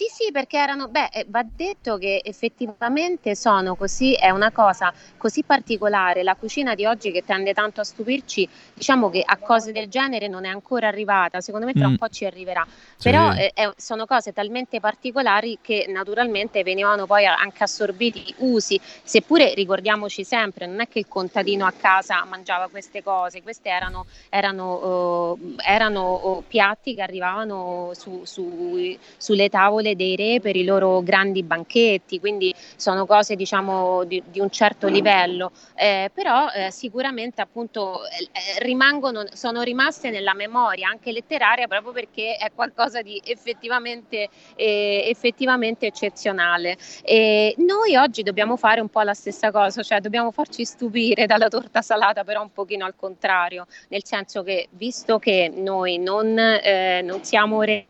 [0.00, 4.90] Sì, sì, perché erano, beh, eh, va detto che effettivamente sono così, è una cosa
[5.18, 9.72] così particolare, la cucina di oggi che tende tanto a stupirci, diciamo che a cose
[9.72, 11.90] del genere non è ancora arrivata, secondo me tra Mm.
[11.90, 13.10] un po' ci arriverà, Sì.
[13.10, 20.24] però eh, sono cose talmente particolari che naturalmente venivano poi anche assorbiti usi, seppure ricordiamoci
[20.24, 25.70] sempre, non è che il contadino a casa mangiava queste cose, queste erano, erano, eh,
[25.70, 31.42] erano, oh, piatti che arrivavano su- su- sulle tavole dei re per i loro grandi
[31.42, 38.04] banchetti, quindi sono cose diciamo di, di un certo livello, eh, però eh, sicuramente appunto
[38.06, 44.28] eh, eh, rimangono, sono rimaste nella memoria anche letteraria proprio perché è qualcosa di effettivamente,
[44.56, 46.76] eh, effettivamente eccezionale.
[47.02, 51.48] E noi oggi dobbiamo fare un po' la stessa cosa, cioè dobbiamo farci stupire dalla
[51.48, 57.02] torta salata, però un pochino al contrario, nel senso che visto che noi non, eh,
[57.02, 57.86] non siamo re,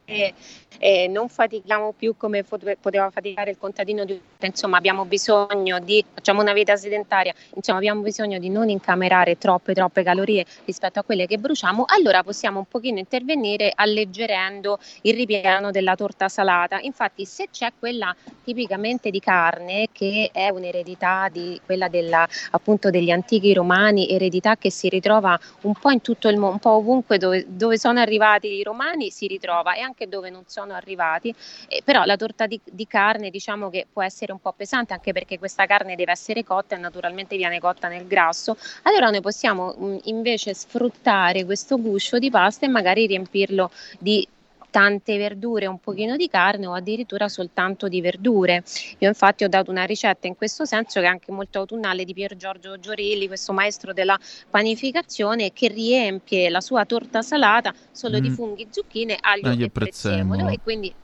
[0.79, 6.41] eh, non fatichiamo più come poteva faticare il contadino di insomma abbiamo bisogno di facciamo
[6.41, 11.27] una vita sedentaria insomma abbiamo bisogno di non incamerare troppe troppe calorie rispetto a quelle
[11.27, 16.79] che bruciamo allora possiamo un pochino intervenire alleggerendo il ripieno della torta salata.
[16.81, 18.15] Infatti se c'è quella
[18.45, 24.71] tipicamente di carne che è un'eredità di quella della, appunto degli antichi romani eredità che
[24.71, 28.49] si ritrova un po' in tutto il mondo un po' ovunque dove, dove sono arrivati
[28.49, 31.35] i romani si ritrova e anche dove non sono arrivati
[31.69, 35.13] eh, però la torta di, di carne diciamo che può essere un po' pesante anche
[35.13, 38.57] perché questa carne deve essere cotta e naturalmente viene cotta nel grasso.
[38.83, 44.27] Allora noi possiamo mh, invece sfruttare questo guscio di pasta e magari riempirlo di
[44.71, 48.63] tante verdure, un pochino di carne o addirittura soltanto di verdure.
[48.99, 52.15] Io infatti ho dato una ricetta in questo senso che è anche molto autunnale di
[52.15, 54.19] Pier Giorgio Giorilli, questo maestro della
[54.49, 58.35] panificazione che riempie la sua torta salata solo di Mm.
[58.35, 60.49] funghi, zucchine, aglio Aglio e prezzemolo.
[60.49, 60.95] e quindi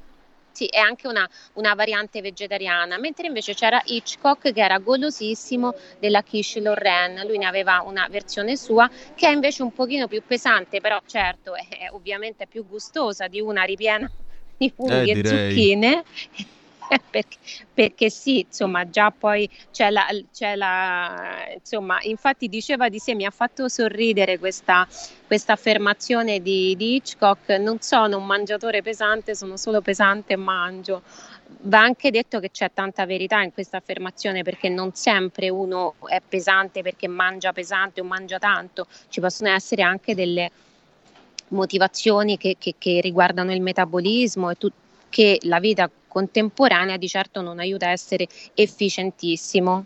[0.57, 6.23] sì, è anche una, una variante vegetariana, mentre invece c'era Hitchcock che era golosissimo della
[6.23, 10.81] quiche Lorraine, lui ne aveva una versione sua che è invece un pochino più pesante,
[10.81, 14.11] però certo è, è ovviamente più gustosa di una ripiena
[14.57, 15.51] di funghi Eh, e direi.
[15.51, 16.05] zucchine.
[17.11, 17.37] Perché,
[17.75, 23.25] perché sì, insomma, già poi c'è la, c'è la, insomma, infatti diceva di sé, mi
[23.25, 24.87] ha fatto sorridere questa,
[25.27, 31.03] questa affermazione di, di Hitchcock, non sono un mangiatore pesante, sono solo pesante e mangio.
[31.63, 36.21] Va anche detto che c'è tanta verità in questa affermazione perché non sempre uno è
[36.27, 40.51] pesante perché mangia pesante o mangia tanto, ci possono essere anche delle
[41.49, 44.71] motivazioni che, che- che riguardano il metabolismo e tu-
[45.09, 49.85] che la vita contemporanea di certo non aiuta a essere efficientissimo.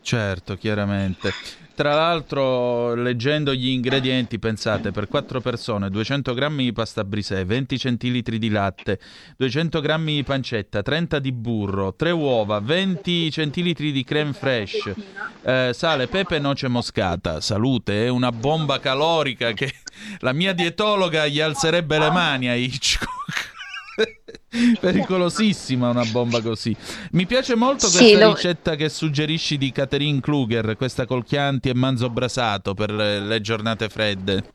[0.00, 1.32] Certo, chiaramente.
[1.74, 7.78] Tra l'altro, leggendo gli ingredienti, pensate, per 4 persone, 200 grammi di pasta brisè, 20
[7.78, 9.00] centilitri di latte,
[9.36, 14.94] 200 grammi di pancetta, 30 di burro, 3 uova, 20 centilitri di creme fraiche,
[15.42, 17.40] eh, sale, pepe noce moscata.
[17.40, 19.72] Salute, è una bomba calorica che
[20.20, 23.55] la mia dietologa gli alzerebbe le mani a Hitchcock.
[24.80, 26.76] Pericolosissima una bomba così.
[27.12, 31.68] Mi piace molto Sì, questa lo- ricetta che suggerisci di Catherine Kluger, questa col Chianti
[31.68, 34.52] e manzo brasato per le, giornate fredde.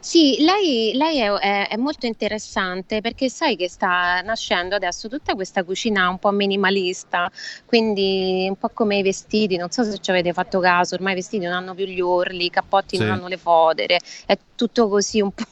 [0.00, 5.34] Sì, lei, lei è, è- è molto interessante perché sai che sta nascendo adesso tutta
[5.34, 7.30] questa cucina un po' minimalista,
[7.64, 11.16] quindi un po' come i vestiti, non so se ci avete fatto caso, ormai i
[11.16, 13.12] vestiti non hanno più gli orli, i cappotti non Sì.
[13.12, 15.44] hanno le fodere, è tutto così un po'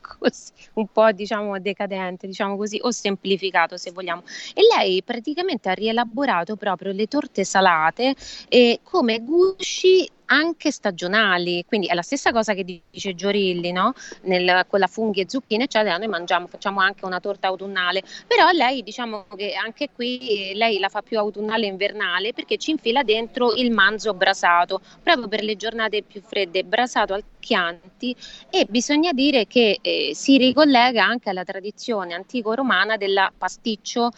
[0.00, 4.22] così, un po' diciamo decadente, diciamo così, o semplificato se vogliamo.
[4.54, 8.14] E lei praticamente ha rielaborato proprio le torte salate
[8.48, 13.92] eh, come gusci anche stagionali, quindi è la stessa cosa che dice Giorilli, no?
[14.22, 18.50] Nel- con la funghi e zucchine, eccetera, noi mangiamo, facciamo anche una torta autunnale, però
[18.50, 23.02] lei diciamo che anche qui lei la fa più autunnale e invernale perché ci infila
[23.02, 28.14] dentro il manzo brasato, proprio per le giornate più fredde, brasato al Chianti
[28.50, 34.10] e bisogna dire che eh, si ricollega anche alla tradizione antico-romana della pasticcio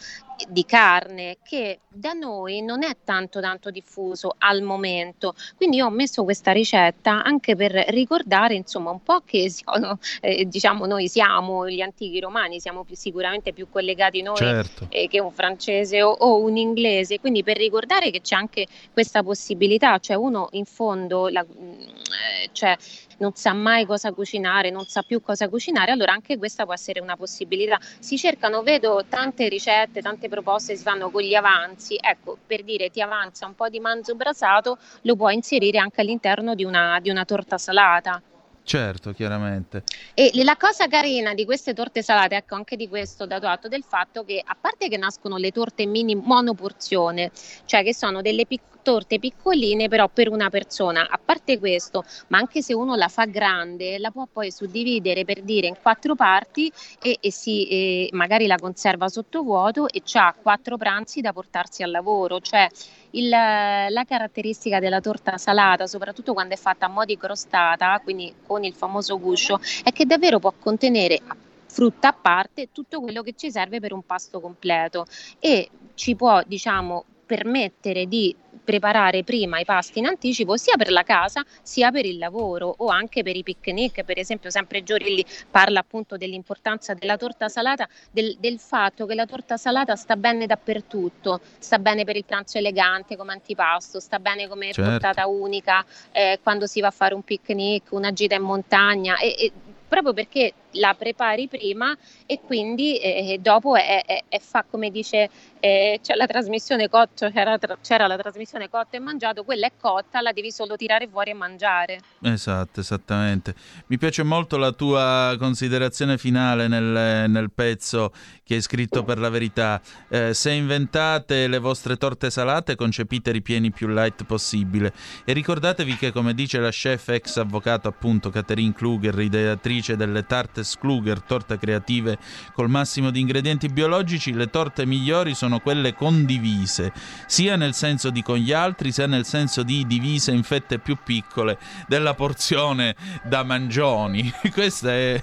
[0.49, 5.89] di carne che da noi non è tanto tanto diffuso al momento quindi io ho
[5.89, 11.69] messo questa ricetta anche per ricordare insomma un po' che siamo, eh, diciamo noi siamo
[11.69, 14.87] gli antichi romani siamo più, sicuramente più collegati noi Certo.
[14.89, 19.23] eh, che un francese o, o un inglese quindi per ricordare che c'è anche questa
[19.23, 22.75] possibilità cioè uno in fondo la- mm, eh, cioè
[23.23, 26.99] non sa mai cosa cucinare, non sa più cosa cucinare, allora anche questa può essere
[26.99, 27.79] una possibilità.
[27.99, 31.97] Si cercano, vedo tante ricette, tante proposte si fanno con gli avanzi.
[31.99, 36.55] Ecco, per dire ti avanza un po' di manzo brasato, lo puoi inserire anche all'interno
[36.55, 38.21] di una, di una torta salata.
[38.65, 39.83] Certo, chiaramente.
[40.13, 43.83] E la cosa carina di queste torte salate, ecco anche di questo dato atto del
[43.83, 47.31] fatto che a parte che nascono le torte mini monoporzione,
[47.65, 52.37] cioè che sono delle pic- torte piccoline però per una persona, a parte questo, ma
[52.37, 56.71] anche se uno la fa grande, la può poi suddividere per dire in quattro parti
[57.01, 61.81] e, e si, e magari la conserva sotto vuoto e ha quattro pranzi da portarsi
[61.81, 62.67] al lavoro, cioè
[63.11, 68.33] il- la caratteristica della torta salata, soprattutto quando è fatta a mo' di crostata, quindi
[68.45, 71.19] con il famoso guscio, è che davvero può contenere
[71.65, 75.05] frutta a parte tutto quello che ci serve per un pasto completo.
[75.39, 81.03] E ci può, diciamo, permettere di preparare prima i pasti in anticipo sia per la
[81.03, 84.03] casa sia per il lavoro o anche per i picnic.
[84.03, 89.25] Per esempio, sempre Giorilli parla appunto dell'importanza della torta salata, del, del fatto che la
[89.25, 94.47] torta salata sta bene dappertutto, sta bene per il pranzo elegante come antipasto, sta bene
[94.47, 94.89] come Certo.
[94.89, 99.35] portata unica eh, quando si va a fare un picnic, una gita in montagna e,
[99.37, 99.51] e
[99.87, 101.95] proprio perché la prepari prima
[102.25, 107.29] e quindi eh, dopo è, è- è fa come dice eh, c'è la trasmissione cotto,
[107.31, 111.29] c'era, c'era la trasmissione cotto e mangiato, quella è cotta, la devi solo tirare fuori
[111.31, 111.99] e mangiare.
[112.21, 113.55] Esatto, esattamente.
[113.87, 118.11] Mi piace molto la tua considerazione finale nel, nel pezzo
[118.43, 119.81] che hai scritto per la verità.
[120.09, 124.91] Eh, se inventate le vostre torte salate, concepite ripieni più light possibile.
[125.23, 130.25] E ricordatevi che, come dice la chef ex avvocato appunto Catherine Kluger, ideatrice delle
[130.63, 132.17] Tartes Kluger, torte creative
[132.53, 136.91] col massimo di ingredienti biologici, le torte migliori sono quelle condivise,
[137.27, 140.97] sia nel senso di con gli altri, sia nel senso di divise in fette più
[141.03, 141.57] piccole
[141.87, 144.31] della porzione da mangioni.
[144.53, 145.21] questa è,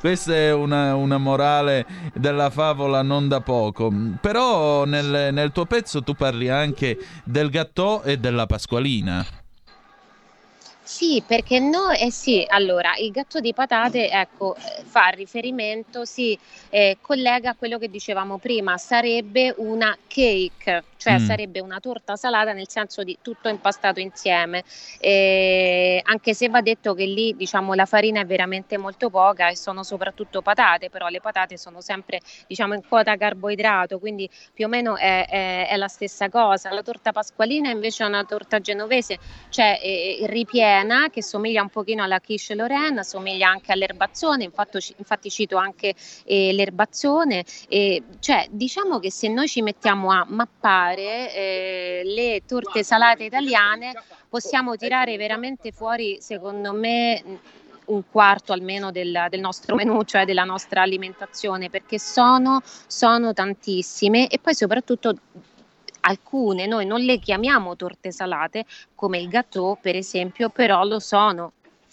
[0.00, 3.92] questa è una, una morale della favola non da poco.
[4.20, 9.39] Però nel, nel tuo pezzo tu parli anche del gâteau e della pasqualina.
[11.00, 16.38] Sì, perché noi, eh sì, allora, il gatto di patate, ecco, eh, fa riferimento, si
[16.68, 21.24] eh, collega a quello che dicevamo prima, sarebbe una cake, cioè Mm.
[21.24, 24.62] sarebbe una torta salata nel senso di tutto impastato insieme,
[24.98, 29.56] Eh, anche se va detto che lì, diciamo, la farina è veramente molto poca e
[29.56, 34.68] sono soprattutto patate, però le patate sono sempre, diciamo, in quota carboidrato, quindi più o
[34.68, 36.72] meno è, è- è la stessa cosa.
[36.72, 42.02] La torta pasqualina invece è una torta genovese, cioè eh, ripiena che somiglia un pochino
[42.02, 45.94] alla quiche Lorraine, somiglia anche all'erbazzone, infatti, infatti cito anche
[46.24, 52.82] eh, l'erbazzone, e, cioè diciamo che se noi ci mettiamo a mappare eh, le torte
[52.82, 53.92] salate italiane
[54.28, 57.22] possiamo tirare veramente fuori, secondo me,
[57.86, 64.28] un quarto almeno del, del nostro menù, cioè della nostra alimentazione, perché sono, sono tantissime
[64.28, 65.14] e poi soprattutto
[66.02, 68.64] alcune noi non le chiamiamo torte salate
[68.94, 71.52] come il gâteau per esempio, però lo sono.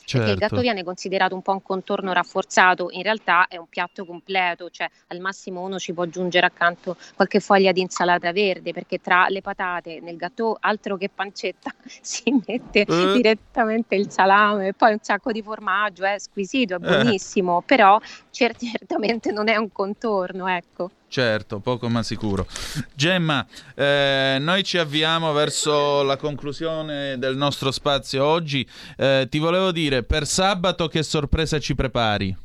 [0.10, 0.56] Perché il Certo.
[0.56, 4.88] gatto viene considerato un po' un contorno rafforzato, in realtà è un piatto completo, cioè
[5.08, 9.42] al massimo uno ci può aggiungere accanto qualche foglia di insalata verde, perché tra le
[9.42, 13.12] patate nel gatto altro che pancetta si mette Eh.
[13.12, 16.80] direttamente il salame e poi un sacco di formaggio, è squisito, è Eh.
[16.80, 18.00] buonissimo, però
[18.32, 20.90] cer- certamente non è un contorno, ecco.
[21.10, 22.46] Certo, poco ma sicuro.
[22.94, 23.46] Gemma,
[23.76, 28.68] eh, noi ci avviamo verso la conclusione del nostro spazio oggi.
[28.98, 32.36] Eh, ti volevo dire, per sabato che sorpresa ci prepari?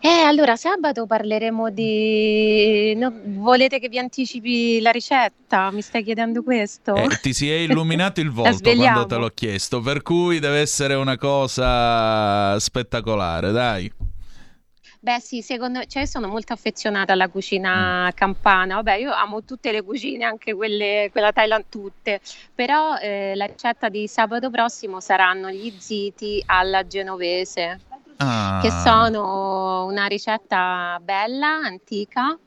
[0.00, 2.94] Eh, allora sabato parleremo di...
[2.94, 5.70] no, volete che vi anticipi la ricetta?
[5.70, 6.94] Mi stai chiedendo questo?
[6.94, 10.92] Eh, ti si è illuminato il volto quando te l'ho chiesto, per cui deve essere
[10.94, 13.90] una cosa spettacolare, dai.
[15.04, 19.44] Beh sì, secondo me, cioè io sono molto affezionata alla cucina campana, vabbè io amo
[19.44, 22.20] tutte le cucine, anche quelle, quella Thailand, tutte,
[22.54, 27.80] però eh, la ricetta di sabato prossimo saranno gli ziti alla genovese,
[28.16, 28.60] Ah.
[28.62, 32.38] che sono una ricetta bella, antica.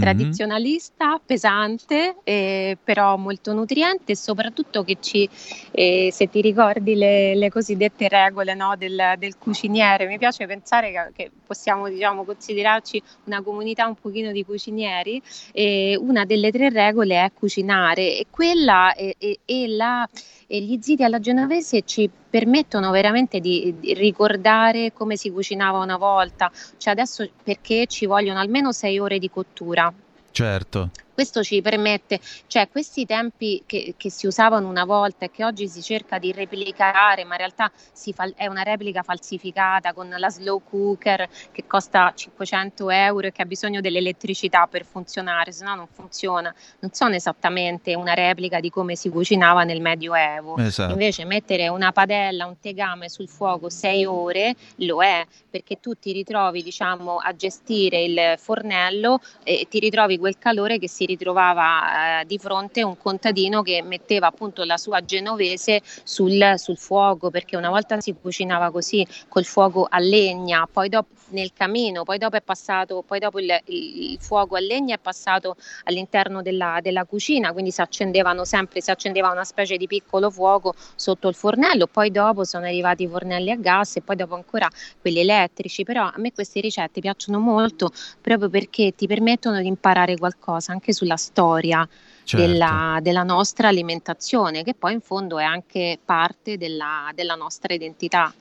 [0.00, 5.28] Tradizionalista, pesante, eh, però molto nutriente e soprattutto che ci,
[5.70, 10.90] eh, se ti ricordi le, le cosiddette regole no, del, del cuciniere, mi piace pensare
[10.90, 15.22] che, che possiamo diciamo, considerarci una comunità un pochino di cucinieri,
[15.52, 19.38] e una delle tre regole è cucinare e quella e
[19.68, 20.08] la-
[20.52, 25.96] e gli ziti alla genovese ci permettono veramente di, di ricordare come si cucinava una
[25.96, 29.92] volta, cioè adesso perché ci vogliono almeno sei ore di cottura.
[30.32, 30.90] Certo.
[31.12, 35.68] Questo ci permette, cioè questi tempi che, che si usavano una volta e che oggi
[35.68, 40.30] si cerca di replicare, ma in realtà si fa- è una replica falsificata con la
[40.30, 45.74] slow cooker che costa 500 euro e che ha bisogno dell'elettricità per funzionare, se no
[45.74, 46.54] non funziona.
[46.80, 50.56] Non sono esattamente una replica di come si cucinava nel Medioevo.
[50.56, 50.92] Esatto.
[50.92, 56.12] Invece mettere una padella, un tegame sul fuoco sei ore lo è, perché tu ti
[56.12, 62.24] ritrovi diciamo a gestire il fornello e ti ritrovi quel calore che si ritrovava eh,
[62.26, 67.68] di fronte un contadino che metteva appunto la sua genovese sul, sul fuoco, perché una
[67.68, 72.42] volta si cucinava così col fuoco a legna, poi dopo nel camino, poi dopo è
[72.42, 77.70] passato, poi dopo il, il fuoco a legna è passato all'interno della, della cucina, quindi
[77.70, 82.44] si accendevano sempre, si accendeva una specie di piccolo fuoco sotto il fornello, poi dopo
[82.44, 84.68] sono arrivati i fornelli a gas e poi dopo ancora
[85.00, 87.90] quelli elettrici, però a me queste ricette piacciono molto
[88.20, 91.88] proprio perché ti permettono di imparare qualcosa anche sulla storia.
[92.22, 92.46] Certo.
[92.46, 98.32] Della, della nostra alimentazione, che poi in fondo è anche parte della, della nostra identità.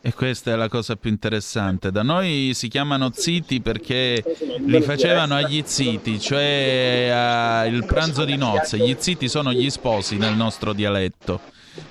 [0.00, 1.90] E questa è la cosa più interessante.
[1.90, 4.22] Da noi si chiamano ziti perché
[4.64, 8.78] li facevano agli ziti, cioè a- il pranzo di nozze.
[8.78, 11.40] Gli ziti sono gli sposi nel nostro dialetto.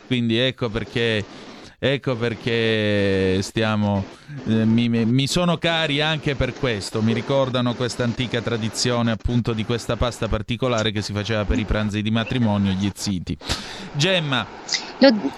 [0.07, 1.23] Quindi ecco perché,
[1.80, 4.03] ecco perché stiamo.
[4.45, 7.01] eh, mi, mi- sono cari anche per questo.
[7.01, 11.65] Mi ricordano questa antica tradizione, appunto, di questa pasta particolare che si faceva per i
[11.65, 13.38] pranzi di matrimonio, gli ziti.
[13.93, 14.45] Gemma,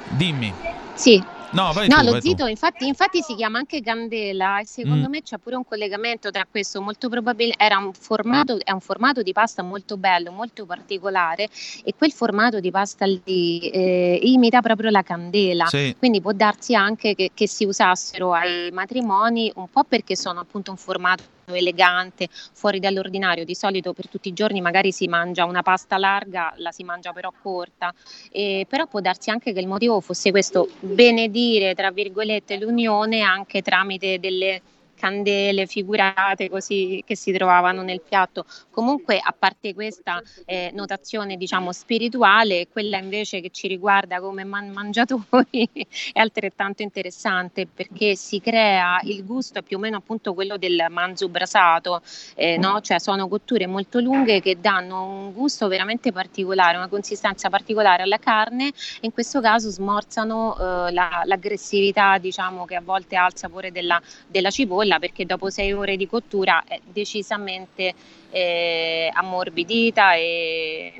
[0.10, 0.54] dimmi.
[0.94, 1.24] Sì.
[1.52, 2.28] No, vai no, tu, lo vai tu.
[2.30, 5.12] zito infatti, infatti si chiama anche candela e secondo Mm.
[5.12, 9.24] me c'è pure un collegamento tra questo, molto probabile era un formato, è un formato
[9.24, 11.48] di pasta molto bello, molto particolare
[11.84, 15.96] e quel formato di pasta lì eh, imita proprio la candela, Sì.
[15.98, 20.70] quindi può darsi anche che, che si usassero ai matrimoni un po' perché sono appunto
[20.72, 21.24] un formato
[21.56, 26.54] elegante, fuori dall'ordinario, di solito per tutti i giorni magari si mangia una pasta larga,
[26.58, 27.94] la si mangia però corta,
[28.32, 33.62] e però può darsi anche che il motivo fosse questo, benedire tra virgolette l'unione anche
[33.62, 34.62] tramite delle
[35.00, 38.46] candele figurate così che si trovavano nel piatto.
[38.70, 44.70] Comunque, a parte questa eh, notazione, diciamo, spirituale, quella invece che ci riguarda come man-
[44.70, 45.70] mangiatori
[46.12, 51.30] è altrettanto interessante perché si crea il gusto più o meno appunto quello del manzo
[51.30, 52.02] brasato,
[52.36, 52.82] eh, no?
[52.82, 58.18] Cioè sono cotture molto lunghe che danno un gusto veramente particolare, una consistenza particolare alla
[58.18, 63.72] carne e in questo caso smorzano eh, la- l'aggressività, diciamo, che a volte alza pure
[63.72, 67.94] della, della cipolla perché dopo sei ore di cottura è decisamente
[68.32, 70.94] eh, ammorbidita e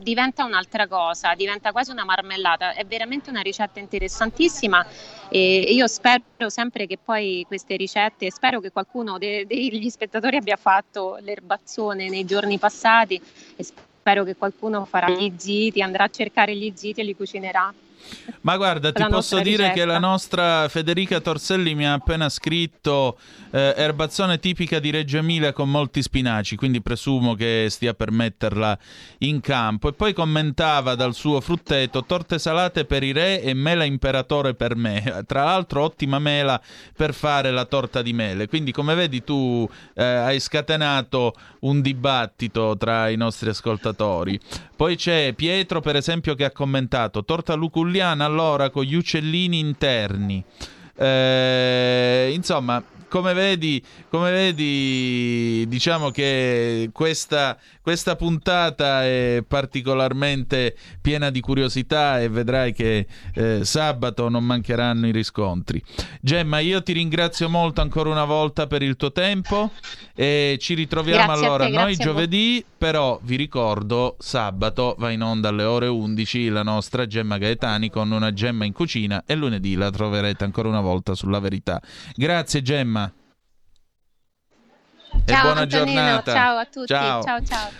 [0.00, 4.84] diventa un'altra cosa, diventa quasi una marmellata, è veramente una ricetta interessantissima
[5.28, 10.56] e io spero sempre che poi queste ricette, spero che qualcuno de- degli spettatori abbia
[10.56, 13.20] fatto l'erbazzone nei giorni passati
[13.56, 17.72] e spero che qualcuno farà gli ziti, andrà a cercare gli ziti e li cucinerà.
[18.42, 23.18] Ma guarda, ti posso dire che la nostra Federica Torselli mi ha appena scritto
[23.50, 28.78] eh, erbazzone tipica di Reggio Emilia con molti spinaci, quindi presumo che stia per metterla
[29.18, 29.88] in campo.
[29.88, 34.74] E poi commentava dal suo frutteto torte salate per i re e mela imperatore per
[34.74, 35.22] me.
[35.26, 36.60] Tra l'altro ottima mela
[36.96, 38.48] per fare la torta di mele.
[38.48, 44.40] Quindi come vedi tu eh, hai scatenato un dibattito tra i nostri ascoltatori.
[44.80, 47.52] Poi c'è Pietro, per esempio, che ha commentato torta
[47.90, 50.42] luculliana allora con gli uccellini interni.
[50.96, 61.40] Eh, insomma, come vedi, come vedi, diciamo che questa, questa puntata è particolarmente piena di
[61.40, 65.82] curiosità e vedrai che eh, sabato non mancheranno i riscontri.
[66.20, 69.72] Gemma, io ti ringrazio molto ancora una volta per il tuo tempo
[70.14, 75.48] e ci ritroviamo Grazie allora te, noi giovedì, però vi ricordo sabato va in onda
[75.48, 79.90] alle ore 11 la nostra Gemma Gaetani con una Gemma in cucina e lunedì la
[79.90, 81.80] troverete ancora una volta sulla verità.
[82.14, 82.99] Grazie Gemma.
[85.24, 86.32] E Ciao buona Antonino, giornata.
[86.32, 86.86] ciao a tutti.
[86.86, 87.22] Ciao.
[87.22, 87.42] ciao.
[87.44, 87.70] ciao.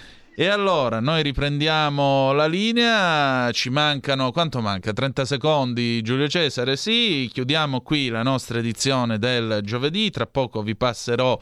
[0.41, 4.91] E allora noi riprendiamo la linea, ci mancano, quanto manca?
[4.91, 10.77] 30 secondi Giulio Cesare, sì, chiudiamo qui la nostra edizione del giovedì, tra poco vi
[10.77, 11.39] passerò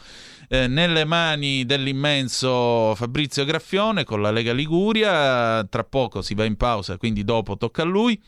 [0.48, 6.56] eh, nelle mani dell'immenso Fabrizio Graffione con la Lega Liguria, tra poco si va in
[6.56, 8.20] pausa, quindi dopo tocca a lui.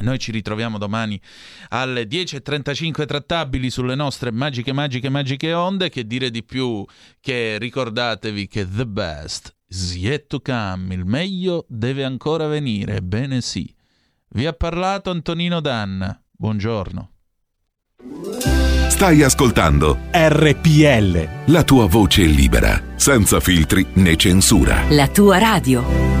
[0.00, 1.20] Noi ci ritroviamo domani
[1.68, 5.90] alle 10.35 trattabili sulle nostre magiche, magiche, magiche onde.
[5.90, 6.84] Che dire di più
[7.20, 13.40] che ricordatevi che the best is yet to come, il meglio deve ancora venire, ebbene
[13.40, 13.72] sì.
[14.30, 17.10] Vi ha parlato Antonino Danna, buongiorno.
[18.88, 21.52] Stai ascoltando RPL.
[21.52, 24.84] la tua voce libera, senza filtri né censura.
[24.90, 26.20] La tua radio.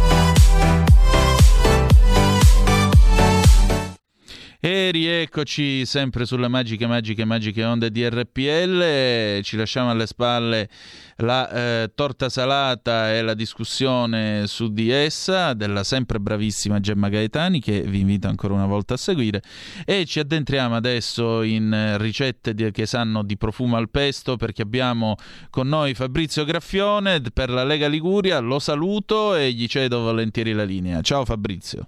[4.63, 9.41] E rieccoci sempre sulle magiche, magiche, magiche onde di RPL.
[9.41, 10.69] Ci lasciamo alle spalle
[11.15, 17.59] la eh, torta salata e la discussione su di essa della sempre bravissima Gemma Gaetani,
[17.59, 19.41] che vi invito ancora una volta a seguire.
[19.83, 25.15] E ci addentriamo adesso in ricette di- che sanno di profumo al pesto, perché abbiamo
[25.49, 28.37] con noi Fabrizio Graffione per la Lega Liguria.
[28.37, 31.01] Lo saluto e gli cedo volentieri la linea.
[31.01, 31.87] Ciao Fabrizio.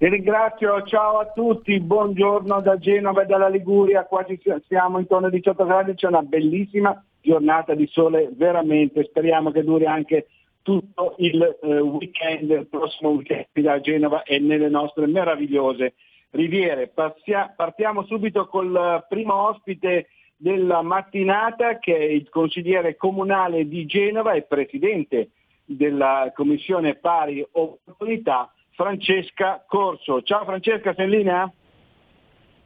[0.00, 5.26] Vi ringrazio, ciao a tutti, buongiorno da Genova e dalla Liguria, qua ci siamo intorno
[5.26, 10.28] ai 18 gradi, c'è una bellissima giornata di sole, veramente, speriamo che duri anche
[10.62, 15.94] tutto il eh, weekend, il prossimo weekend da Genova e nelle nostre meravigliose
[16.30, 16.86] riviere.
[16.86, 23.84] Passia- partiamo subito col eh, primo ospite della mattinata che è il consigliere comunale di
[23.84, 25.30] Genova e presidente
[25.64, 30.22] della Commissione Pari Opportunità, Francesca Corso.
[30.22, 31.52] Ciao Francesca, sei in linea?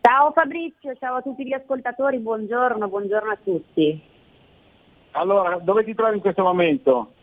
[0.02, 3.98] Ciao Fabrizio, ciao a tutti gli ascoltatori, buongiorno, buongiorno a tutti.
[5.12, 7.14] Allora, dove ti trovi in questo momento?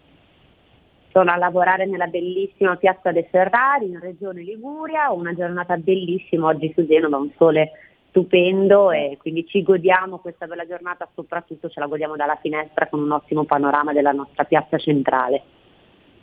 [1.11, 6.73] Sono a lavorare nella bellissima piazza dei Ferrari in regione Liguria, una giornata bellissima oggi
[6.73, 7.69] su Genova, un sole
[8.07, 13.03] stupendo e quindi ci godiamo questa bella giornata, soprattutto ce la godiamo dalla finestra con
[13.03, 15.58] un ottimo panorama della nostra piazza centrale.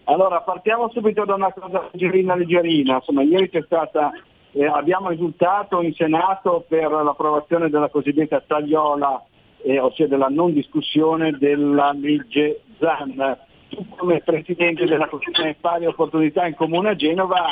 [0.09, 2.95] Allora, partiamo subito da una cosa leggerina leggerina.
[2.97, 4.13] Insomma, ieri c'è stata,
[4.53, 9.25] eh, abbiamo risultato in Senato per l'approvazione della cosiddetta tagliola,
[9.63, 13.37] eh, ossia della non discussione della legge ZAN.
[13.69, 17.47] Tu come Presidente della Commissione Pari Opportunità in Comune a Genova,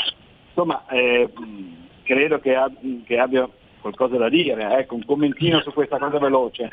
[0.46, 1.28] insomma, eh,
[2.04, 3.48] credo che, ab- che abbia
[3.84, 6.70] qualcosa da dire, ecco, un commentino su questa cosa veloce.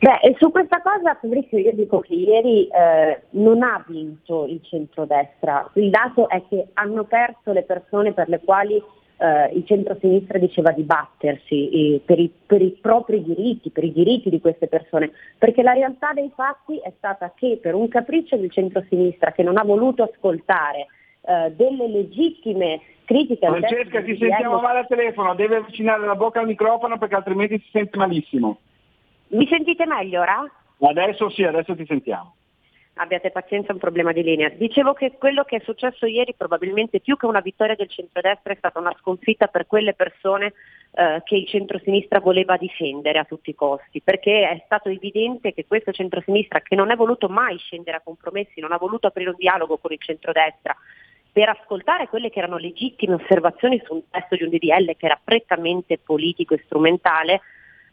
[0.00, 5.70] Beh, su questa cosa Fabrizio io dico che ieri eh, non ha vinto il centrodestra,
[5.74, 10.70] il dato è che hanno perso le persone per le quali eh, il centrosinistra diceva
[10.72, 15.62] di battersi per, i, per i propri diritti, per i diritti di queste persone, perché
[15.62, 19.64] la realtà dei fatti è stata che per un capriccio del centrosinistra che non ha
[19.64, 20.86] voluto ascoltare
[21.22, 26.46] eh, delle legittime critiche Francesca, ti sentiamo male al telefono, deve avvicinare la bocca al
[26.46, 28.58] microfono perché altrimenti si sente malissimo.
[29.28, 30.50] Mi sentite meglio ora?
[30.80, 32.34] Adesso sì, adesso ti sentiamo.
[32.94, 34.50] Abbiate pazienza, è un problema di linea.
[34.50, 38.56] Dicevo che quello che è successo ieri probabilmente più che una vittoria del centrodestra è
[38.56, 40.52] stata una sconfitta per quelle persone
[40.92, 45.64] eh, che il centrosinistra voleva difendere a tutti i costi, perché è stato evidente che
[45.66, 49.36] questo centrosinistra che non è voluto mai scendere a compromessi, non ha voluto aprire un
[49.38, 50.76] dialogo con il centrodestra
[51.32, 55.18] per ascoltare quelle che erano legittime osservazioni su un testo di un DDL che era
[55.22, 57.40] prettamente politico e strumentale,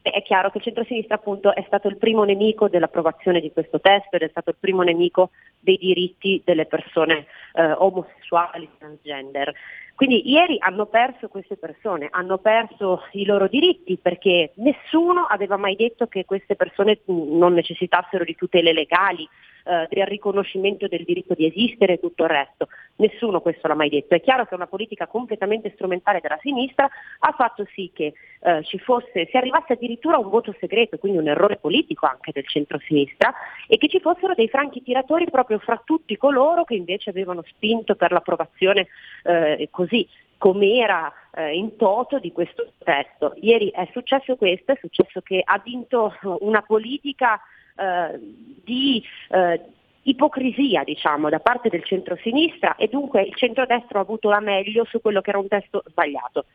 [0.02, 3.82] Beh, È chiaro che il centrosinistra appunto è stato il primo nemico dell'approvazione di questo
[3.82, 9.54] testo ed è stato il primo nemico dei diritti delle persone eh, omosessuali, transgender.
[9.96, 15.76] Quindi ieri hanno perso queste persone, hanno perso i loro diritti perché nessuno aveva mai
[15.76, 19.28] detto che queste persone non necessitassero di tutele legali,
[19.64, 22.68] eh, del riconoscimento del diritto di esistere e tutto il resto.
[22.98, 24.16] Nessuno questo l'ha mai detto.
[24.16, 26.90] È chiaro che una politica completamente strumentale della sinistra
[27.20, 31.18] ha fatto sì che eh, ci fosse, si arrivasse addirittura a un voto segreto, quindi
[31.18, 33.34] un errore politico anche del centro-sinistra,
[33.68, 37.96] e che ci fossero dei franchi tiratori proprio fra tutti coloro che invece avevano spinto
[37.96, 38.88] per l'approvazione
[39.24, 40.08] eh, così
[40.38, 43.34] com'era eh, in toto di questo testo.
[43.42, 47.40] Ieri è successo questo, è successo che ha vinto una politica
[47.80, 48.20] eh,
[48.64, 49.62] di eh,
[50.04, 55.02] ipocrisia diciamo, da parte del centro-sinistra e dunque il centrodestra ha avuto la meglio su
[55.02, 56.46] quello che era un testo sbagliato.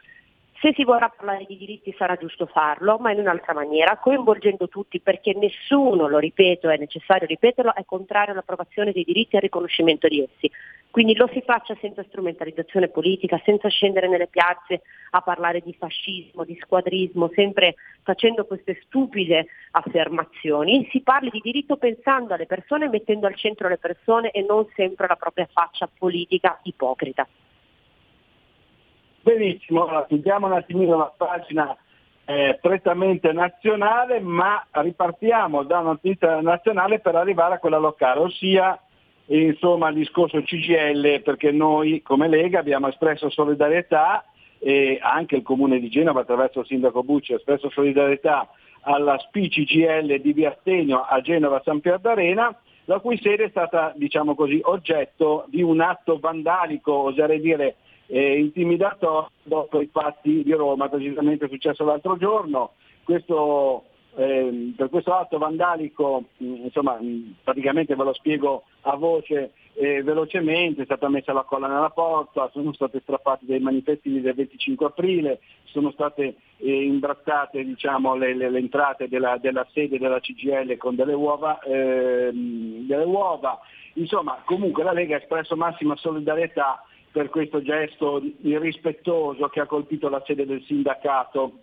[0.60, 5.00] Se si vorrà parlare di diritti sarà giusto farlo, ma in un'altra maniera, coinvolgendo tutti,
[5.00, 10.08] perché nessuno, lo ripeto, è necessario ripeterlo, è contrario all'approvazione dei diritti e al riconoscimento
[10.08, 10.50] di essi.
[10.90, 16.44] Quindi lo si faccia senza strumentalizzazione politica, senza scendere nelle piazze a parlare di fascismo,
[16.44, 20.88] di squadrismo, sempre facendo queste stupide affermazioni.
[20.92, 25.08] Si parli di diritto pensando alle persone, mettendo al centro le persone e non sempre
[25.08, 27.26] la propria faccia politica ipocrita.
[29.24, 31.74] Benissimo, allora chiudiamo un attimino la pagina
[32.26, 38.78] eh, prettamente nazionale, ma ripartiamo da una notizia nazionale per arrivare a quella locale, ossia
[39.28, 44.26] insomma, il discorso CGL, perché noi come Lega abbiamo espresso solidarietà
[44.58, 48.46] e anche il Comune di Genova attraverso il Sindaco Bucci ha espresso solidarietà
[48.82, 52.54] alla SPI CGL di Via Stegno a Genova San Pier d'Arena,
[52.84, 57.76] la cui sede è stata diciamo così, oggetto di un atto vandalico, oserei dire
[58.06, 62.72] eh, intimidatorio dopo i fatti di Roma, precisamente successo l'altro giorno.
[63.02, 63.84] Questo,
[64.16, 70.02] eh, per questo atto vandalico, mh, insomma, mh, praticamente ve lo spiego a voce eh,
[70.02, 74.86] velocemente, è stata messa la colla nella porta, sono state strappate dei manifestini del 25
[74.86, 80.76] aprile, sono state eh, imbrattate diciamo, le, le- le entrate della, della sede della CGL
[80.76, 83.58] con delle uova, ehm, delle uova.
[83.94, 86.84] Insomma, comunque la Lega ha espresso massima solidarietà
[87.14, 91.60] per questo gesto irrispettoso che ha colpito la sede del sindacato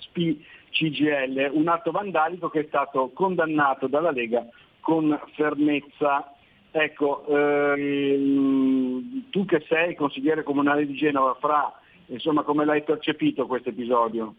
[0.00, 4.46] SPI CGL, un atto vandalico che è stato condannato dalla Lega
[4.80, 6.34] con fermezza.
[6.70, 11.72] Ecco, ehm, tu che sei consigliere comunale di Genova, Fra,
[12.08, 14.34] insomma come l'hai percepito questo episodio?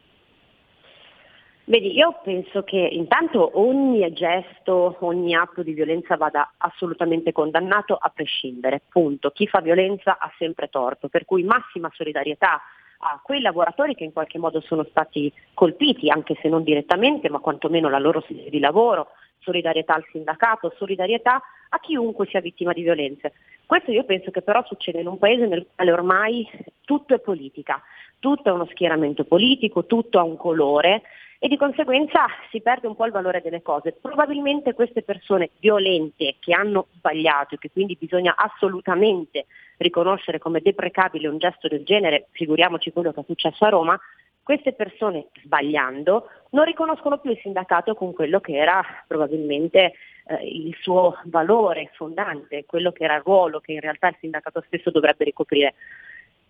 [1.68, 8.12] Vedi, io penso che intanto ogni gesto, ogni atto di violenza vada assolutamente condannato a
[8.14, 9.32] prescindere, punto.
[9.32, 12.62] Chi fa violenza ha sempre torto, per cui massima solidarietà
[13.00, 17.40] a quei lavoratori che in qualche modo sono stati colpiti, anche se non direttamente, ma
[17.40, 19.08] quantomeno la loro sede di lavoro,
[19.40, 23.34] solidarietà al sindacato, solidarietà a chiunque sia vittima di violenze.
[23.66, 26.48] Questo io penso che però succede in un paese nel quale ormai
[26.84, 27.82] tutto è politica,
[28.20, 31.02] tutto è uno schieramento politico, tutto ha un colore
[31.46, 33.92] e di conseguenza si perde un po' il valore delle cose.
[33.92, 39.46] Probabilmente queste persone violente che hanno sbagliato e che quindi bisogna assolutamente
[39.78, 44.00] riconoscere come deprecabile un gesto del genere, figuriamoci quello che è successo a Roma,
[44.42, 49.94] queste persone sbagliando non riconoscono più il sindacato con quello che era probabilmente
[50.26, 54.64] eh, il suo valore fondante, quello che era il ruolo che in realtà il sindacato
[54.66, 55.76] stesso dovrebbe ricoprire.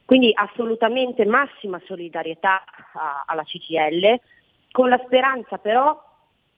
[0.06, 4.22] Quindi assolutamente massima solidarietà a- alla CGL,
[4.76, 5.98] con la speranza però,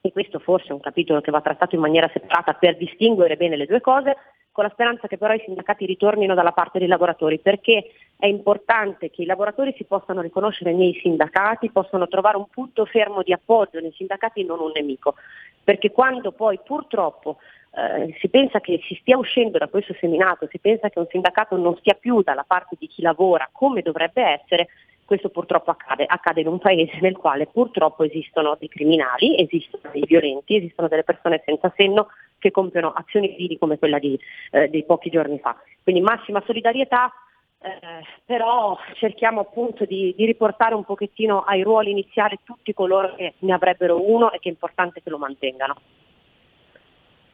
[0.00, 3.54] e questo forse è un capitolo che va trattato in maniera separata per distinguere bene
[3.54, 4.16] le due cose,
[4.50, 9.10] con la speranza che però i sindacati ritornino dalla parte dei lavoratori, perché è importante
[9.10, 13.78] che i lavoratori si possano riconoscere nei sindacati, possano trovare un punto fermo di appoggio
[13.78, 15.14] nei sindacati e non un nemico,
[15.62, 17.36] perché quando poi purtroppo
[17.70, 21.56] eh, si pensa che si stia uscendo da questo seminato, si pensa che un sindacato
[21.56, 24.66] non stia più dalla parte di chi lavora come dovrebbe essere,
[25.08, 30.04] questo purtroppo accade, accade in un paese nel quale purtroppo esistono dei criminali, esistono dei
[30.04, 34.84] violenti, esistono delle persone senza senno che compiono azioni vili come quella di, eh, dei
[34.84, 35.56] pochi giorni fa.
[35.82, 37.10] Quindi massima solidarietà,
[37.58, 43.32] eh, però cerchiamo appunto di, di riportare un pochettino ai ruoli iniziali tutti coloro che
[43.38, 45.76] ne avrebbero uno e che è importante che lo mantengano.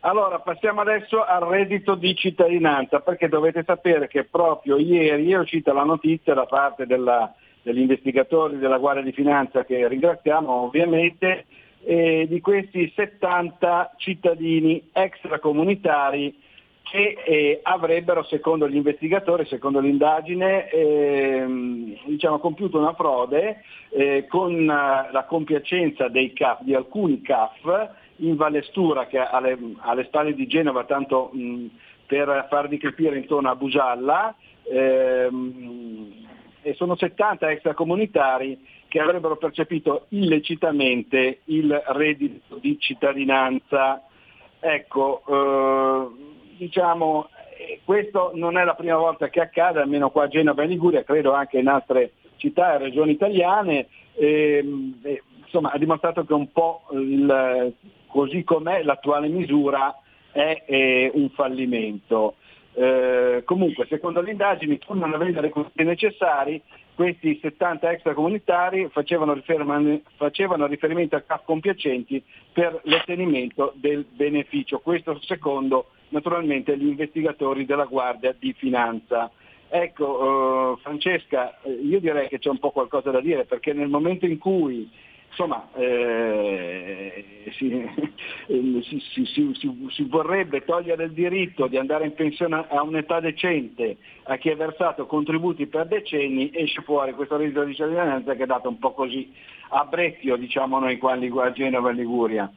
[0.07, 5.73] Allora, passiamo adesso al reddito di cittadinanza, perché dovete sapere che proprio ieri è uscita
[5.73, 7.35] la notizia da parte della-
[7.65, 11.47] degli investigatori della Guardia di Finanza, che ringraziamo ovviamente,
[11.83, 16.43] eh, di questi 70 cittadini extracomunitari
[16.83, 24.53] che eh, avrebbero, secondo gli investigatori, secondo l'indagine, ehm, diciamo, compiuto una frode eh, con
[24.61, 30.85] eh, la compiacenza CAF, di alcuni CAF in Vallestura, che alle, alle spalle di Genova,
[30.85, 31.67] tanto mh,
[32.07, 34.35] per farvi capire intorno a Busalla,
[34.71, 36.23] ehm,
[36.65, 38.59] e sono 70 extracomunitari
[38.89, 44.03] che avrebbero percepito illecitamente il reddito di cittadinanza.
[44.61, 50.29] Ecco, eh, diciamo, eh, questo non è la prima volta che accade, almeno qua a
[50.29, 53.89] Genova e Liguria, credo anche in altre città e regioni italiane.
[54.15, 57.75] Ehm, eh, insomma, ha dimostrato che un po' il-
[58.07, 59.95] così com'è l'attuale misura
[60.33, 62.37] è eh, un fallimento.
[62.77, 66.61] Eh, comunque, secondo le indagini, pur non avendo i requisiti necessari,
[66.95, 69.41] questi 70 extracomunitari facevano,
[70.17, 72.23] facevano riferimento a compiacenti
[72.53, 74.81] per l'ottenimento del beneficio.
[74.81, 79.31] Questo secondo naturalmente gli investigatori della Guardia di Finanza.
[79.69, 83.89] Ecco, eh, Francesca, eh, io direi che c'è un po' qualcosa da dire perché nel
[83.89, 84.89] momento in cui
[85.35, 92.83] insomma, eh, si, si- si- si- vorrebbe togliere il diritto di andare in pensione a
[92.83, 98.35] un'età decente a chi ha versato contributi per decenni, esce fuori questo reddito di cittadinanza
[98.35, 99.33] che è dato un po' così
[99.71, 102.51] a brezio, diciamo noi qua a Genova e Liguria.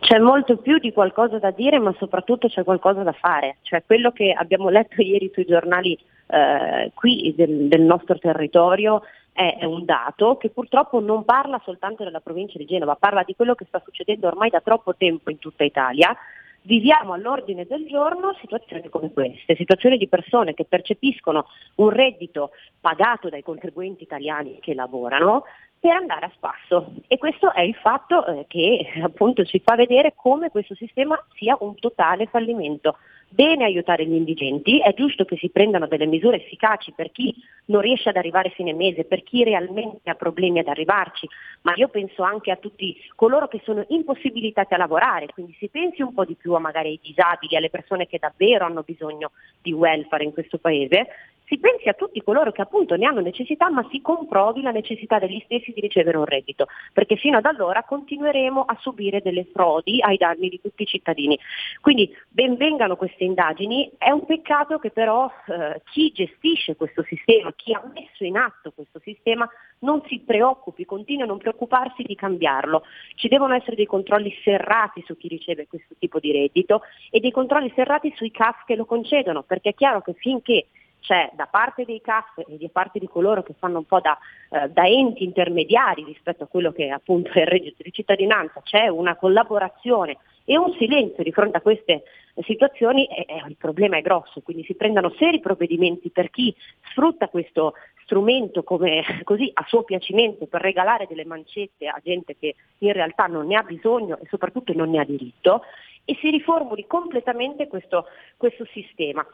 [0.00, 3.56] C'è molto più di qualcosa da dire, ma soprattutto c'è qualcosa da fare.
[3.62, 5.98] Cioè quello che abbiamo letto ieri sui giornali
[6.28, 9.02] eh, qui del, del nostro territorio
[9.38, 13.54] è, un dato che purtroppo non parla soltanto della provincia di Genova, parla di quello
[13.54, 16.16] che sta succedendo ormai da troppo tempo in tutta Italia.
[16.62, 23.28] Viviamo all'ordine del giorno situazioni come queste, situazioni di persone che percepiscono un reddito pagato
[23.28, 25.44] dai contribuenti italiani che lavorano
[25.78, 30.14] per andare a spasso e questo è il fatto eh, che appunto ci fa vedere
[30.16, 32.96] come questo sistema sia un totale fallimento.
[33.30, 37.34] Bene aiutare gli indigenti, è giusto che si prendano delle misure efficaci per chi
[37.66, 41.28] non riesce ad arrivare fine mese, per chi realmente ha problemi ad arrivarci,
[41.60, 46.00] ma io penso anche a tutti coloro che sono impossibilitati a lavorare, quindi si pensi
[46.00, 49.72] un po' di più a magari ai disabili, alle persone che davvero hanno bisogno di
[49.72, 51.06] welfare in questo paese,
[51.48, 55.18] si pensi a tutti coloro che appunto ne hanno necessità, ma si comprovi la necessità
[55.18, 60.00] degli stessi di ricevere un reddito, perché fino ad allora continueremo a subire delle frodi
[60.02, 61.38] ai danni di tutti i cittadini.
[61.80, 67.72] Quindi benvengano queste indagini, è un peccato che però eh, chi gestisce questo sistema, chi
[67.72, 69.48] ha messo in atto questo sistema,
[69.80, 72.82] non si preoccupi, continui a non preoccuparsi di cambiarlo.
[73.14, 77.30] Ci devono essere dei controlli serrati su chi riceve questo tipo di reddito e dei
[77.30, 80.66] controlli serrati sui CAF che lo concedono, perché è chiaro che finché
[81.00, 84.18] c'è da parte dei CAF e da parte di coloro che fanno un po' da,
[84.50, 88.88] eh, da enti intermediari rispetto a quello che appunto è il reddito di cittadinanza, c'è
[88.88, 92.04] una collaborazione e un silenzio di fronte a queste
[92.44, 96.54] situazioni, eh, eh, il problema è grosso, quindi si prendano seri provvedimenti per chi
[96.90, 97.74] sfrutta questo
[98.04, 103.26] strumento come così a suo piacimento per regalare delle mancette a gente che in realtà
[103.26, 105.62] non ne ha bisogno e soprattutto non ne ha diritto
[106.04, 108.06] e si riformuli completamente questo,
[108.38, 109.26] questo sistema.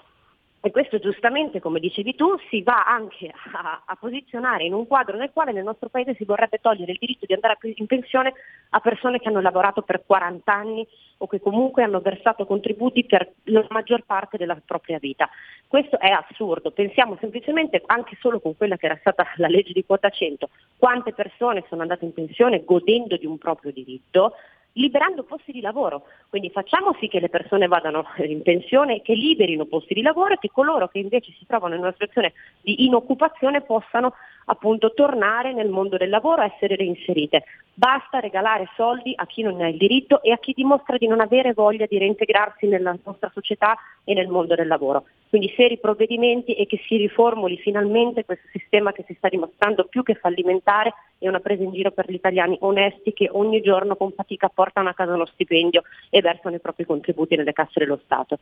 [0.67, 5.19] E questo giustamente, come dicevi tu, si va anche a, a posizionare in un quadro
[5.19, 8.33] nel quale nel nostro paese si vorrebbe togliere il diritto di andare in pensione
[8.71, 10.89] a persone che hanno lavorato per 40 anni
[11.19, 15.29] o che comunque hanno versato contributi per la maggior parte della propria vita.
[15.69, 16.71] Questo è assurdo.
[16.71, 20.49] Pensiamo semplicemente anche solo con quella che era stata la legge di quota 100,
[20.79, 24.33] quante persone sono andate in pensione godendo di un proprio diritto,
[24.75, 26.05] liberando posti di lavoro.
[26.29, 30.39] Quindi facciamo sì che le persone vadano in pensione, che liberino posti di lavoro e
[30.39, 34.15] che coloro che invece si trovano in una situazione di inoccupazione possano
[34.47, 37.45] appunto tornare nel mondo del lavoro, essere reinserite.
[37.75, 41.07] Basta regalare soldi a chi non ne ha il diritto e a chi dimostra di
[41.07, 45.05] non avere voglia di reintegrarsi nella nostra società e nel mondo del lavoro.
[45.29, 50.05] Quindi seri provvedimenti e che si riformuli finalmente questo sistema che si sta dimostrando più
[50.05, 54.13] che fallimentare e una presa in giro per gli italiani onesti che ogni giorno con
[54.13, 58.39] fatica portano a casa uno stipendio e versano i propri contributi nelle casse dello Stato.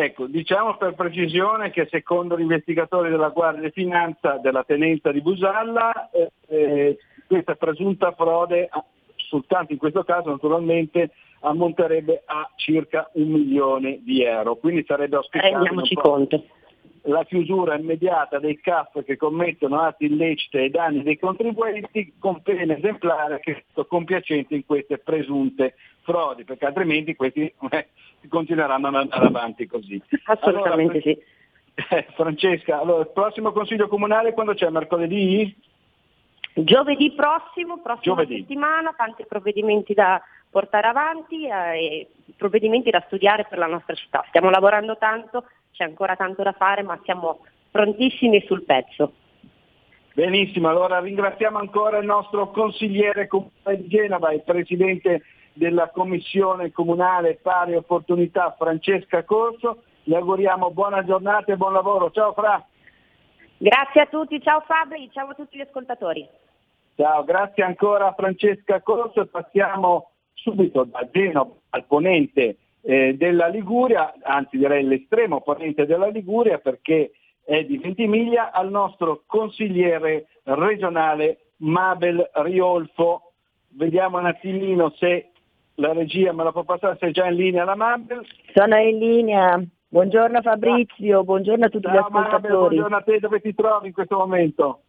[0.00, 5.20] Ecco, diciamo per precisione che secondo gli investigatori della Guardia di Finanza della tenenza di
[5.20, 8.68] Busalla, eh, eh, questa presunta frode,
[9.16, 14.54] soltanto in questo caso naturalmente, ammonterebbe a circa un milione di euro.
[14.54, 16.44] Quindi sarebbe auspicabile Rendiamoci conto.
[17.08, 22.76] La chiusura immediata dei CAF che commettono atti illeciti ai danni dei contribuenti con pena
[22.76, 27.88] esemplare che sono compiacenti in queste presunte frodi, perché altrimenti questi eh,
[28.28, 30.00] continueranno ad andare avanti così.
[30.24, 31.18] Assolutamente sì.
[32.14, 34.68] Francesca, allora, il prossimo consiglio comunale quando c'è?
[34.68, 35.56] Mercoledì?
[36.54, 38.38] Giovedì prossimo, prossima Giovedì.
[38.38, 44.24] settimana, tanti provvedimenti da portare avanti eh, e provvedimenti da studiare per la nostra città.
[44.28, 45.44] Stiamo lavorando tanto,
[45.78, 47.38] c'è ancora tanto da fare, ma siamo
[47.70, 49.12] prontissimi sul pezzo.
[50.12, 55.22] Benissimo, allora ringraziamo ancora il nostro consigliere comunale di Genova e presidente
[55.52, 59.84] della Commissione Comunale Pari Opportunità Francesca Corso.
[60.02, 62.10] Le auguriamo buona giornata e buon lavoro.
[62.10, 62.66] Ciao Fra.
[63.58, 66.26] Grazie a tutti, ciao Fabri, ciao a tutti gli ascoltatori.
[66.96, 73.48] Ciao, grazie ancora a Francesca Corso e passiamo subito da Genova al ponente eh, della
[73.48, 77.12] Liguria, anzi direi l'estremo ponente della Liguria perché
[77.44, 83.32] è di Ventimiglia, al nostro consigliere regionale Mabel Riolfo.
[83.70, 85.30] Vediamo un attimino se
[85.74, 88.26] la regia me la può passare, se è già in linea la Mabel.
[88.54, 89.62] Sono in linea.
[89.90, 92.76] Buongiorno Fabrizio, buongiorno a tutti gli Ciao Mabel, ascoltatori.
[92.76, 94.80] buongiorno a te, dove ti trovi in questo momento?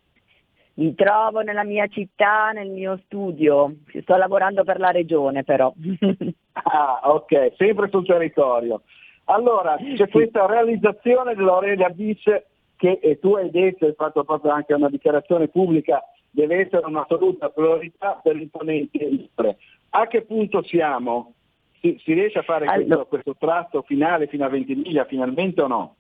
[0.79, 3.75] Mi trovo nella mia città, nel mio studio.
[4.01, 5.71] Sto lavorando per la regione però.
[6.61, 8.81] Ah, ok, sempre sul territorio.
[9.25, 12.21] Allora, c'è questa realizzazione dell'Aurelia Bis
[12.75, 18.19] che tu hai detto, hai fatto proprio anche una dichiarazione pubblica, deve essere un'assoluta priorità
[18.21, 19.57] per il ponente Istre.
[19.91, 21.33] A che punto siamo?
[21.79, 25.95] Si, si riesce a fare questo, questo tratto finale fino a Ventimiglia finalmente o no?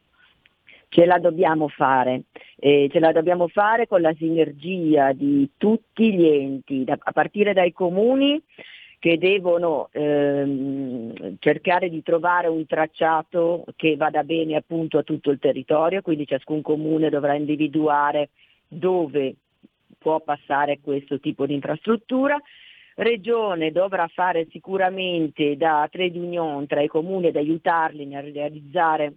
[0.89, 2.23] Ce la dobbiamo fare,
[2.57, 7.53] eh, ce la dobbiamo fare con la sinergia di tutti gli enti, da- a partire
[7.53, 8.41] dai comuni
[8.99, 15.39] che devono ehm, cercare di trovare un tracciato che vada bene appunto a tutto il
[15.39, 18.29] territorio, quindi ciascun comune dovrà individuare
[18.67, 19.35] dove
[19.97, 22.37] può passare questo tipo di infrastruttura.
[22.95, 29.13] Regione dovrà fare sicuramente da trade union tra i comuni ed aiutarli nel realizzare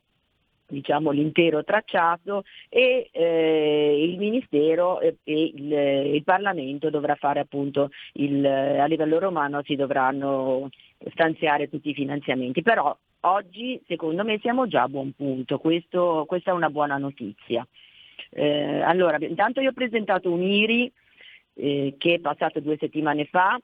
[0.73, 5.73] diciamo, l'intero tracciato e eh, il Ministero e, e il,
[6.15, 10.69] il Parlamento dovrà fare appunto il, a livello romano si dovranno
[11.11, 12.63] stanziare tutti i finanziamenti.
[12.63, 17.67] Però oggi secondo me siamo già a buon punto, Questo- questa è una buona notizia.
[18.31, 20.91] Eh, allora, intanto io ho presentato un IRI
[21.55, 23.59] eh, che è passato due settimane fa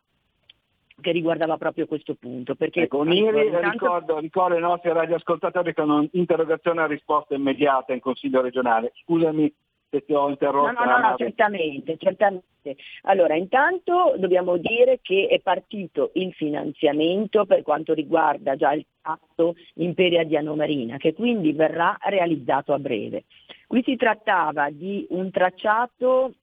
[1.00, 2.54] che riguardava proprio questo punto.
[2.54, 7.92] Perché Ecco, Niri, intanto- ricordo, ricordo ai nostri radioascoltatori che hanno un'interrogazione a risposta immediata
[7.92, 8.92] in Consiglio regionale.
[9.04, 9.52] Scusami
[9.90, 10.72] se ti ho interrotto.
[10.72, 12.76] No, no, no, no, certamente, certamente.
[13.02, 19.54] Allora, intanto dobbiamo dire che è partito il finanziamento per quanto riguarda già il tratto
[19.74, 23.24] Imperia di Anomarina, che quindi verrà realizzato a breve.
[23.66, 26.34] Qui si trattava di un tracciato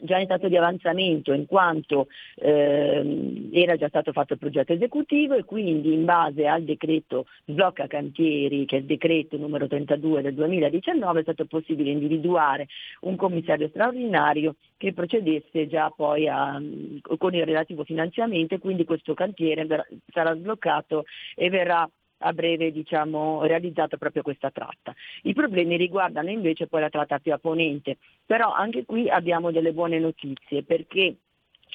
[0.00, 5.34] già in stato di avanzamento in quanto ehm, era già stato fatto il progetto esecutivo
[5.34, 10.34] e quindi in base al decreto sblocca cantieri, che è il decreto numero 32 del
[10.34, 12.66] 2019, è stato possibile individuare
[13.00, 16.60] un commissario straordinario che procedesse già poi a-
[17.16, 19.66] con il relativo finanziamento e quindi questo cantiere
[20.12, 21.88] sarà sbloccato e verrà
[22.18, 24.94] a breve diciamo, realizzato proprio questa tratta.
[25.22, 29.72] I problemi riguardano invece poi la tratta più a ponente, però anche qui abbiamo delle
[29.72, 31.16] buone notizie perché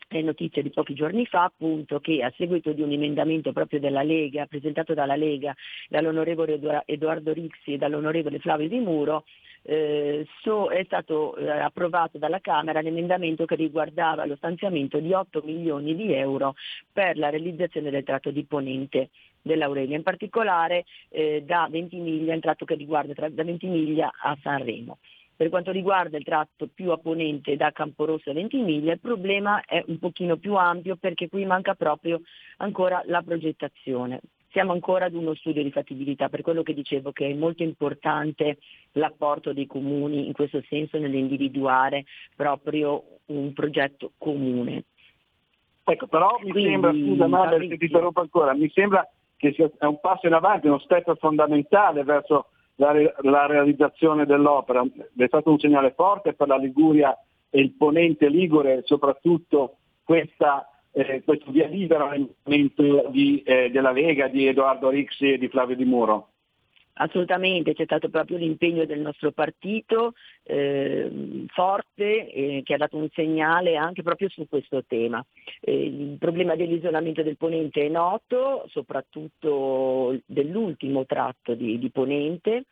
[0.10, 4.04] le notizie di pochi giorni fa appunto che a seguito di un emendamento proprio della
[4.04, 5.56] Lega, presentato dalla Lega,
[5.90, 9.26] dall'onorevole Edoa- Edoardo Rixi e dall'onorevole Flavio Di Muro,
[9.64, 15.42] eh, so- è stato eh, approvato dalla Camera l'emendamento che riguardava lo stanziamento di 8
[15.44, 16.56] milioni di euro
[16.92, 19.10] per la realizzazione del tratto di ponente
[19.44, 24.98] dell'Aurelia, in particolare eh, da Ventimiglia, il tratto che riguarda tra- da Ventimiglia a Sanremo.
[25.36, 29.84] Per quanto riguarda il tratto più a ponente da Camporosso a Ventimiglia, il problema è
[29.88, 32.22] un pochino più ampio perché qui manca proprio
[32.58, 34.22] ancora la progettazione.
[34.52, 38.60] Siamo ancora ad uno studio di fattibilità, per quello che dicevo che è molto importante
[38.92, 44.84] l'apporto dei comuni in questo senso nell'individuare proprio un progetto comune.
[45.84, 49.06] Ecco, però mi Quindi, sembra, scusa Mabel, se ti interrompo ancora, mi sembra
[49.52, 54.84] che è un passo in avanti, uno step fondamentale verso la, la realizzazione dell'opera.
[54.84, 57.18] È stato un segnale forte per la Liguria
[57.50, 64.28] e il ponente Ligure, soprattutto questa, eh, questo via libera all'emendamento di, eh, della Lega,
[64.28, 66.33] di Edoardo Rixi e di Flavio Di Muro.
[66.96, 70.14] Assolutamente, c'è stato proprio l'impegno del nostro partito
[70.44, 75.26] ehm, forte eh, che ha dato un segnale anche proprio su questo tema.
[75.60, 82.66] Eh, il problema dell'isolamento del ponente è noto, soprattutto dell'ultimo tratto di, di ponente.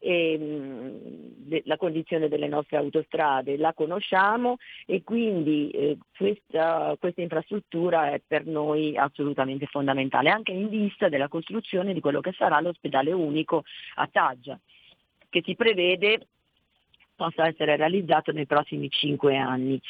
[0.00, 7.20] E, mh, de- la condizione delle nostre autostrade, la conosciamo e quindi eh, questa, questa
[7.20, 12.60] infrastruttura è per noi assolutamente fondamentale, anche in vista della costruzione di quello che sarà
[12.60, 13.64] l'ospedale unico
[13.96, 14.58] a Taggia,
[15.28, 16.26] che si prevede
[17.18, 19.80] possa essere realizzato nei prossimi cinque anni.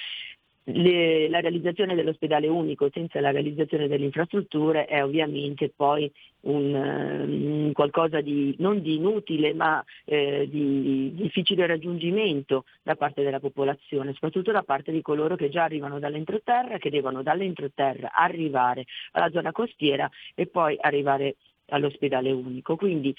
[0.71, 7.73] Le- la realizzazione dell'ospedale unico senza la realizzazione delle infrastrutture è ovviamente poi un, ehm,
[7.73, 14.53] qualcosa di non di inutile ma eh, di difficile raggiungimento da parte della popolazione, soprattutto
[14.53, 20.09] da parte di coloro che già arrivano dall'entroterra, che devono dall'entroterra arrivare alla zona costiera
[20.35, 21.37] e poi arrivare
[21.71, 22.77] all'ospedale unico.
[22.77, 23.15] Quindi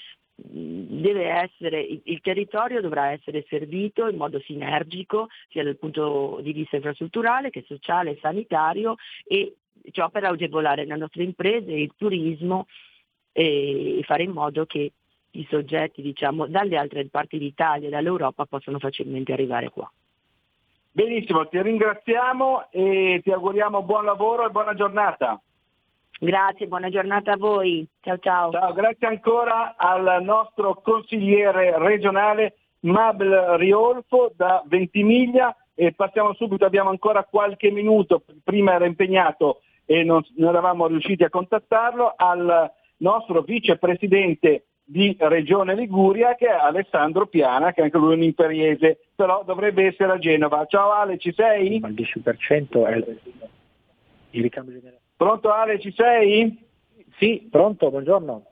[1.26, 7.50] essere, il, territorio dovrà essere servito in modo sinergico sia dal punto di vista infrastrutturale
[7.50, 9.54] che sociale e sanitario e
[9.92, 12.66] ciò per agevolare le nostre imprese, il turismo
[13.32, 14.92] e fare in modo che
[15.32, 19.90] i soggetti diciamo, dalle altre parti d'Italia e dall'Europa possano facilmente arrivare qua.
[20.92, 25.40] Benissimo, ti ringraziamo e ti auguriamo buon lavoro e buona giornata.
[26.22, 27.86] Grazie, buona giornata a voi.
[28.00, 28.50] Ciao ciao.
[28.50, 36.90] Ciao, grazie ancora al nostro consigliere regionale Mabel Riolfo da Ventimiglia e passiamo subito, abbiamo
[36.90, 43.40] ancora qualche minuto, prima era impegnato e non, non eravamo riusciti a contattarlo, al nostro
[43.40, 49.42] vicepresidente di Regione Liguria che è Alessandro Piana, che anche lui è un imperiese, però
[49.42, 50.66] dovrebbe essere a Genova.
[50.66, 51.76] Ciao Ale, ci sei?
[51.76, 52.96] Il 10% è
[54.32, 55.08] il ricambio generale.
[55.20, 56.66] Pronto Ale, ci sei?
[57.18, 58.42] Sì, pronto, buongiorno.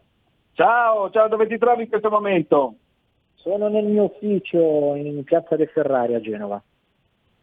[0.52, 2.74] Ciao, ciao, dove ti trovi in questo momento?
[3.36, 6.62] Sono nel mio ufficio in Piazza dei Ferrari a Genova.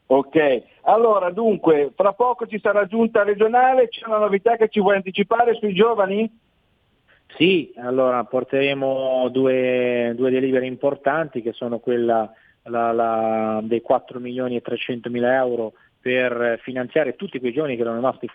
[0.06, 4.98] Ok, allora dunque, fra poco ci sarà giunta regionale, c'è una novità che ci vuoi
[4.98, 6.32] anticipare sui giovani?
[7.36, 12.32] Sì, allora porteremo due, due delibere importanti che sono quella
[12.68, 15.74] la- la- dei 4 milioni e 300 mila euro
[16.06, 18.30] per finanziare tutti quei giovani che erano rimasti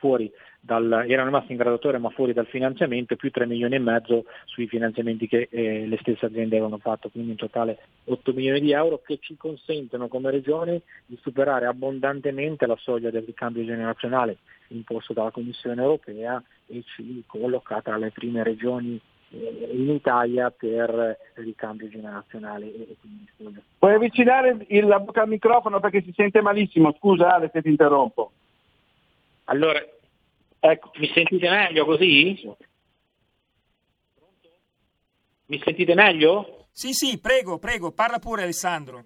[0.58, 4.66] dal, erano rimasti in graduatoria ma fuori dal finanziamento, più 3 milioni e mezzo sui
[4.66, 9.00] finanziamenti che eh, le stesse aziende avevano fatto, quindi in totale 8 milioni di euro
[9.06, 14.38] che ci consentono come regioni di superare abbondantemente la soglia del ricambio generazionale
[14.70, 21.44] imposto dalla Commissione europea e ci colloca tra le prime regioni in Italia per il
[21.44, 22.66] ricambio generazionale.
[22.66, 23.28] E, quindi
[23.78, 27.68] Puoi avvicinare il- la bocca al microfono perché si sente malissimo, scusa Ale se ti
[27.68, 28.32] interrompo.
[29.44, 29.84] Allora,
[30.58, 30.90] ecco.
[30.96, 32.54] mi sentite meglio così?
[35.46, 36.66] Mi sentite meglio?
[36.72, 39.04] Sì, sì, prego, prego, parla pure Alessandro.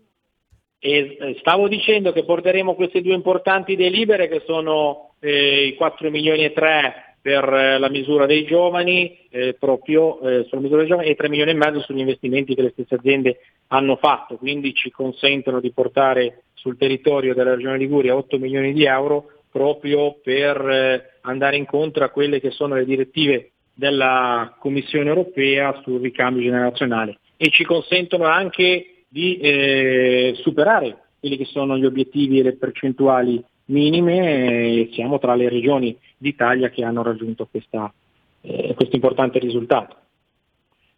[0.78, 6.10] E eh, stavo dicendo che porteremo queste due importanti delibere che sono eh, i 4
[6.10, 10.90] milioni e 3 per eh, la misura dei giovani, eh, proprio eh, sulla misura dei
[10.90, 13.38] giovani e 3 milioni e mezzo sugli investimenti che le stesse aziende
[13.68, 18.84] hanno fatto, quindi ci consentono di portare sul territorio della Regione Liguria 8 milioni di
[18.84, 25.80] euro proprio per eh, andare incontro a quelle che sono le direttive della Commissione europea
[25.82, 27.20] sul ricambio generazionale.
[27.38, 33.42] E ci consentono anche di eh, superare quelli che sono gli obiettivi e le percentuali
[33.66, 37.92] minime siamo tra le regioni d'Italia che hanno raggiunto questa,
[38.40, 39.96] eh, questo importante risultato.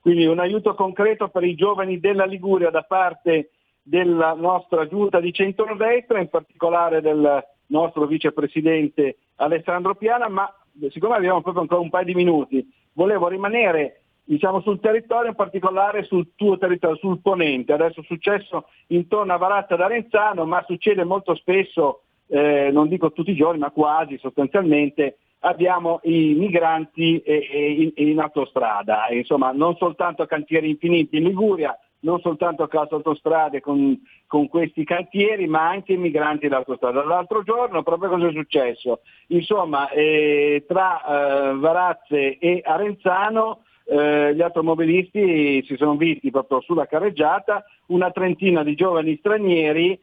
[0.00, 3.50] Quindi un aiuto concreto per i giovani della Liguria da parte
[3.82, 10.48] della nostra giunta di centrodestra, in particolare del nostro vicepresidente Alessandro Piana, ma
[10.90, 16.04] siccome abbiamo proprio ancora un paio di minuti, volevo rimanere diciamo, sul territorio, in particolare
[16.04, 17.72] sul tuo territorio, sul ponente.
[17.72, 23.30] Adesso è successo intorno a Varazza d'Arenzano, ma succede molto spesso, eh, non dico tutti
[23.30, 30.70] i giorni, ma quasi sostanzialmente, abbiamo i migranti in, in autostrada, insomma non soltanto cantieri
[30.70, 36.48] infiniti in Liguria, non soltanto case autostrade con, con questi cantieri, ma anche i migranti
[36.48, 37.04] dell'autostrada.
[37.04, 39.00] L'altro giorno proprio cosa è successo?
[39.28, 46.86] Insomma, eh, tra eh, Varazze e Arenzano eh, gli automobilisti si sono visti proprio sulla
[46.86, 49.98] carreggiata, una trentina di giovani stranieri,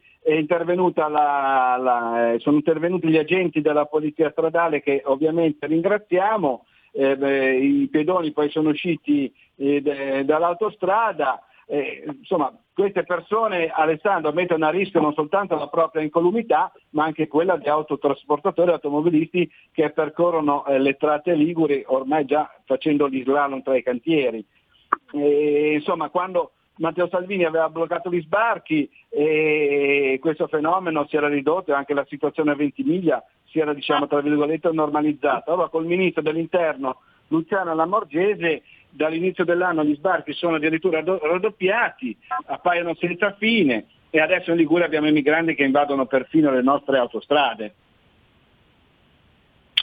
[1.08, 7.58] la- la- eh, sono intervenuti gli agenti della polizia stradale che ovviamente ringraziamo, eh, beh,
[7.58, 9.82] i pedoni poi sono usciti eh,
[10.24, 17.06] dall'autostrada, eh, insomma queste persone Alessandro mettono a rischio non soltanto la propria incolumità ma
[17.06, 23.08] anche quella di autotrasportatori e automobilisti che percorrono eh, le tratte liguri ormai già facendo
[23.10, 24.46] gli slalom tra i cantieri.
[25.12, 31.76] Insomma quando Matteo Salvini aveva bloccato gli sbarchi e questo fenomeno si era ridotto e
[31.76, 35.52] anche la situazione a Ventimiglia si era diciamo tra virgolette normalizzata.
[35.52, 42.96] Allora col ministro dell'interno Luciano Lamorgese dall'inizio dell'anno gli sbarchi sono addirittura raddo- raddoppiati, appaiono
[42.96, 47.74] senza fine e adesso in Liguria abbiamo i migranti che invadono perfino le nostre autostrade.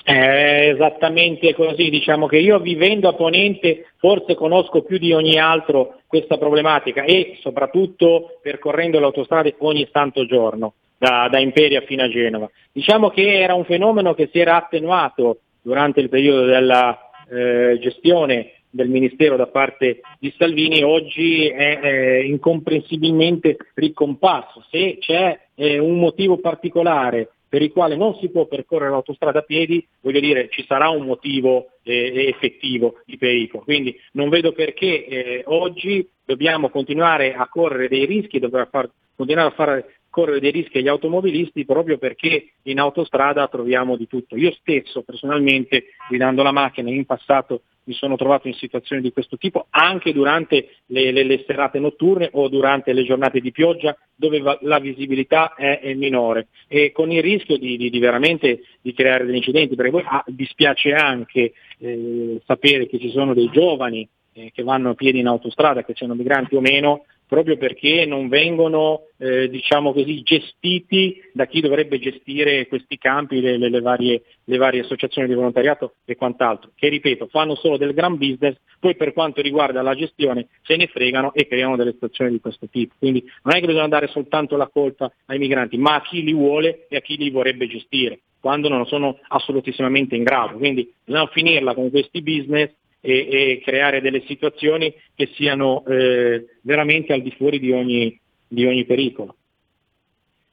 [0.02, 6.00] È esattamente così, diciamo che io vivendo a Ponente forse conosco più di ogni altro
[6.06, 12.08] questa problematica e soprattutto percorrendo le autostrade ogni santo giorno, da, da Imperia fino a
[12.08, 12.50] Genova.
[12.72, 16.98] Diciamo che era un fenomeno che si era attenuato durante il periodo della
[17.30, 24.64] eh, gestione del Ministero da parte di Salvini, oggi è eh, incomprensibilmente ricomparso.
[24.70, 29.42] Se c'è eh, un motivo particolare per il quale non si può percorrere l'autostrada a
[29.42, 33.64] piedi, voglio dire, ci sarà un motivo eh, effettivo di pericolo.
[33.64, 39.48] Quindi non vedo perché eh, oggi dobbiamo continuare a correre dei rischi, dobbiamo far, continuare
[39.48, 44.36] a far correre dei rischi agli automobilisti proprio perché in autostrada troviamo di tutto.
[44.36, 49.36] Io stesso personalmente guidando la macchina in passato mi sono trovato in situazioni di questo
[49.36, 54.38] tipo anche durante le, le- le serate notturne o durante le giornate di pioggia dove
[54.38, 56.46] va- la visibilità è, è minore.
[56.68, 60.22] E con il rischio di, di- di veramente di creare degli incidenti perché poi ah,
[60.28, 65.26] dispiace anche eh, sapere che ci sono dei giovani eh, che vanno a piedi in
[65.26, 71.46] autostrada, che siano migranti o meno, proprio perché non vengono eh, diciamo così, gestiti da
[71.46, 76.72] chi dovrebbe gestire questi campi, le, le- varie, le varie associazioni di volontariato e quant'altro,
[76.74, 80.88] che ripeto fanno solo del gran business, poi per quanto riguarda la gestione se ne
[80.88, 82.96] fregano e creano delle situazioni di questo tipo.
[82.98, 86.32] Quindi non è che bisogna dare soltanto la colpa ai migranti, ma a chi li
[86.32, 90.56] vuole e a chi li vorrebbe gestire, quando non sono assolutissimamente in grado.
[90.58, 97.12] Quindi bisogna finirla con questi business e, e creare delle situazioni che siano eh, veramente
[97.12, 99.34] al di fuori di ogni, di ogni pericolo.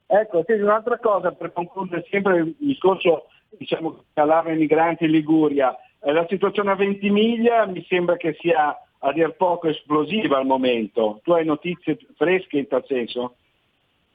[0.06, 5.76] Ecco, senti, un'altra cosa per concludere sempre il discorso diciamo, allarme migranti in Liguria.
[6.02, 11.20] Eh, la situazione a Ventimiglia mi sembra che sia a dir poco esplosiva al momento.
[11.24, 13.36] Tu hai notizie fresche in tal senso?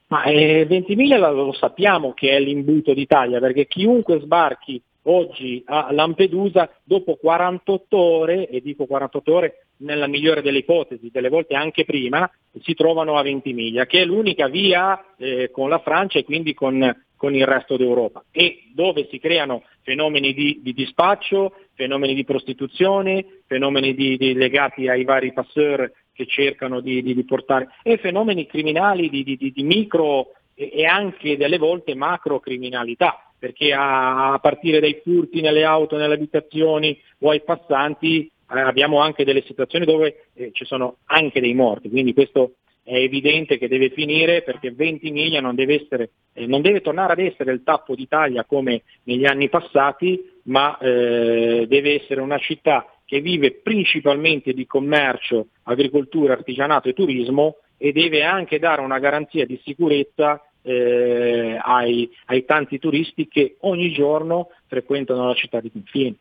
[0.08, 6.70] Ma eh, Ventimiglia lo sappiamo che è l'imbuto d'Italia, perché chiunque sbarchi oggi a Lampedusa,
[6.84, 12.30] dopo 48 ore, e dico 48 ore nella migliore delle ipotesi, delle volte anche prima,
[12.60, 17.04] si trovano a Ventimiglia, che è l'unica via eh, con la Francia e quindi con,
[17.16, 23.42] con il resto d'Europa, e dove si creano fenomeni di, di dispaccio, fenomeni di prostituzione,
[23.46, 29.08] fenomeni di- di- legati ai vari passeur che cercano di, di- portare, e fenomeni criminali
[29.08, 35.96] di, micro e anche delle volte macro criminalità, perché a, partire dai furti nelle auto,
[35.96, 41.40] nelle abitazioni o ai passanti eh, abbiamo anche delle situazioni dove eh, ci sono anche
[41.40, 42.52] dei morti, quindi questo
[42.84, 47.18] è evidente che deve finire perché Ventimiglia non deve, essere, eh, non deve tornare ad
[47.18, 53.20] essere il tappo d'Italia come negli anni passati, ma eh, deve essere una città che
[53.20, 59.60] vive principalmente di commercio, agricoltura, artigianato e turismo e deve anche dare una garanzia di
[59.64, 66.14] sicurezza eh, ai, ai tanti turisti che ogni giorno frequentano la città di confine.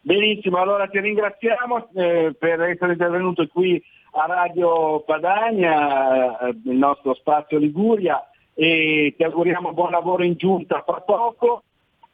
[0.00, 3.82] Benissimo, allora ti ringraziamo eh, per essere intervenuto qui
[4.12, 8.22] a Radio Padania, eh, il nostro spazio Liguria
[8.52, 11.62] e ti auguriamo buon lavoro in giunta fra poco.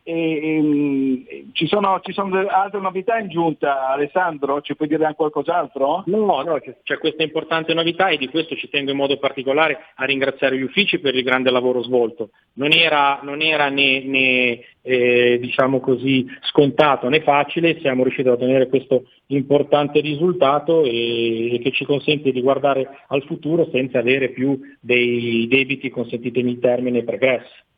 [0.03, 4.61] E, ehm, ci, sono, ci sono altre novità in giunta, Alessandro?
[4.63, 6.05] Ci puoi dire anche qualcos'altro?
[6.07, 9.79] No, no, c'è- c'è questa importante novità e di questo ci tengo in modo particolare
[9.97, 12.31] a ringraziare gli uffici per il grande lavoro svolto.
[12.55, 18.33] Non era, non era né, né, eh, diciamo così, scontato né facile, siamo riusciti a
[18.33, 24.31] ottenere questo importante risultato e, e che ci consente di guardare al futuro senza avere
[24.31, 27.69] più dei debiti, consentitemi il termine, pregressi.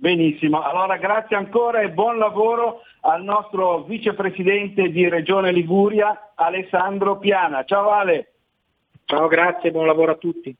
[0.00, 7.64] Benissimo, allora grazie ancora e buon lavoro al nostro vicepresidente di Regione Liguria, Alessandro Piana.
[7.64, 8.32] Ciao Ale.
[9.04, 10.56] Ciao, grazie, buon lavoro a tutti.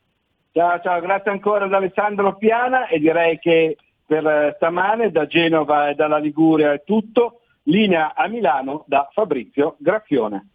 [0.52, 5.88] Ciao, ciao, grazie ancora ad Alessandro Piana e direi che per eh, stamane da Genova
[5.88, 7.40] e dalla Liguria è tutto.
[7.62, 10.48] Linea a Milano da Fabrizio Graffione.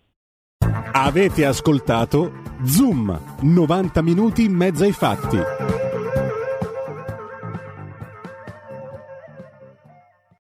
[0.92, 2.34] Avete ascoltato
[2.64, 5.85] Zoom, 90 minuti in mezzo ai fatti.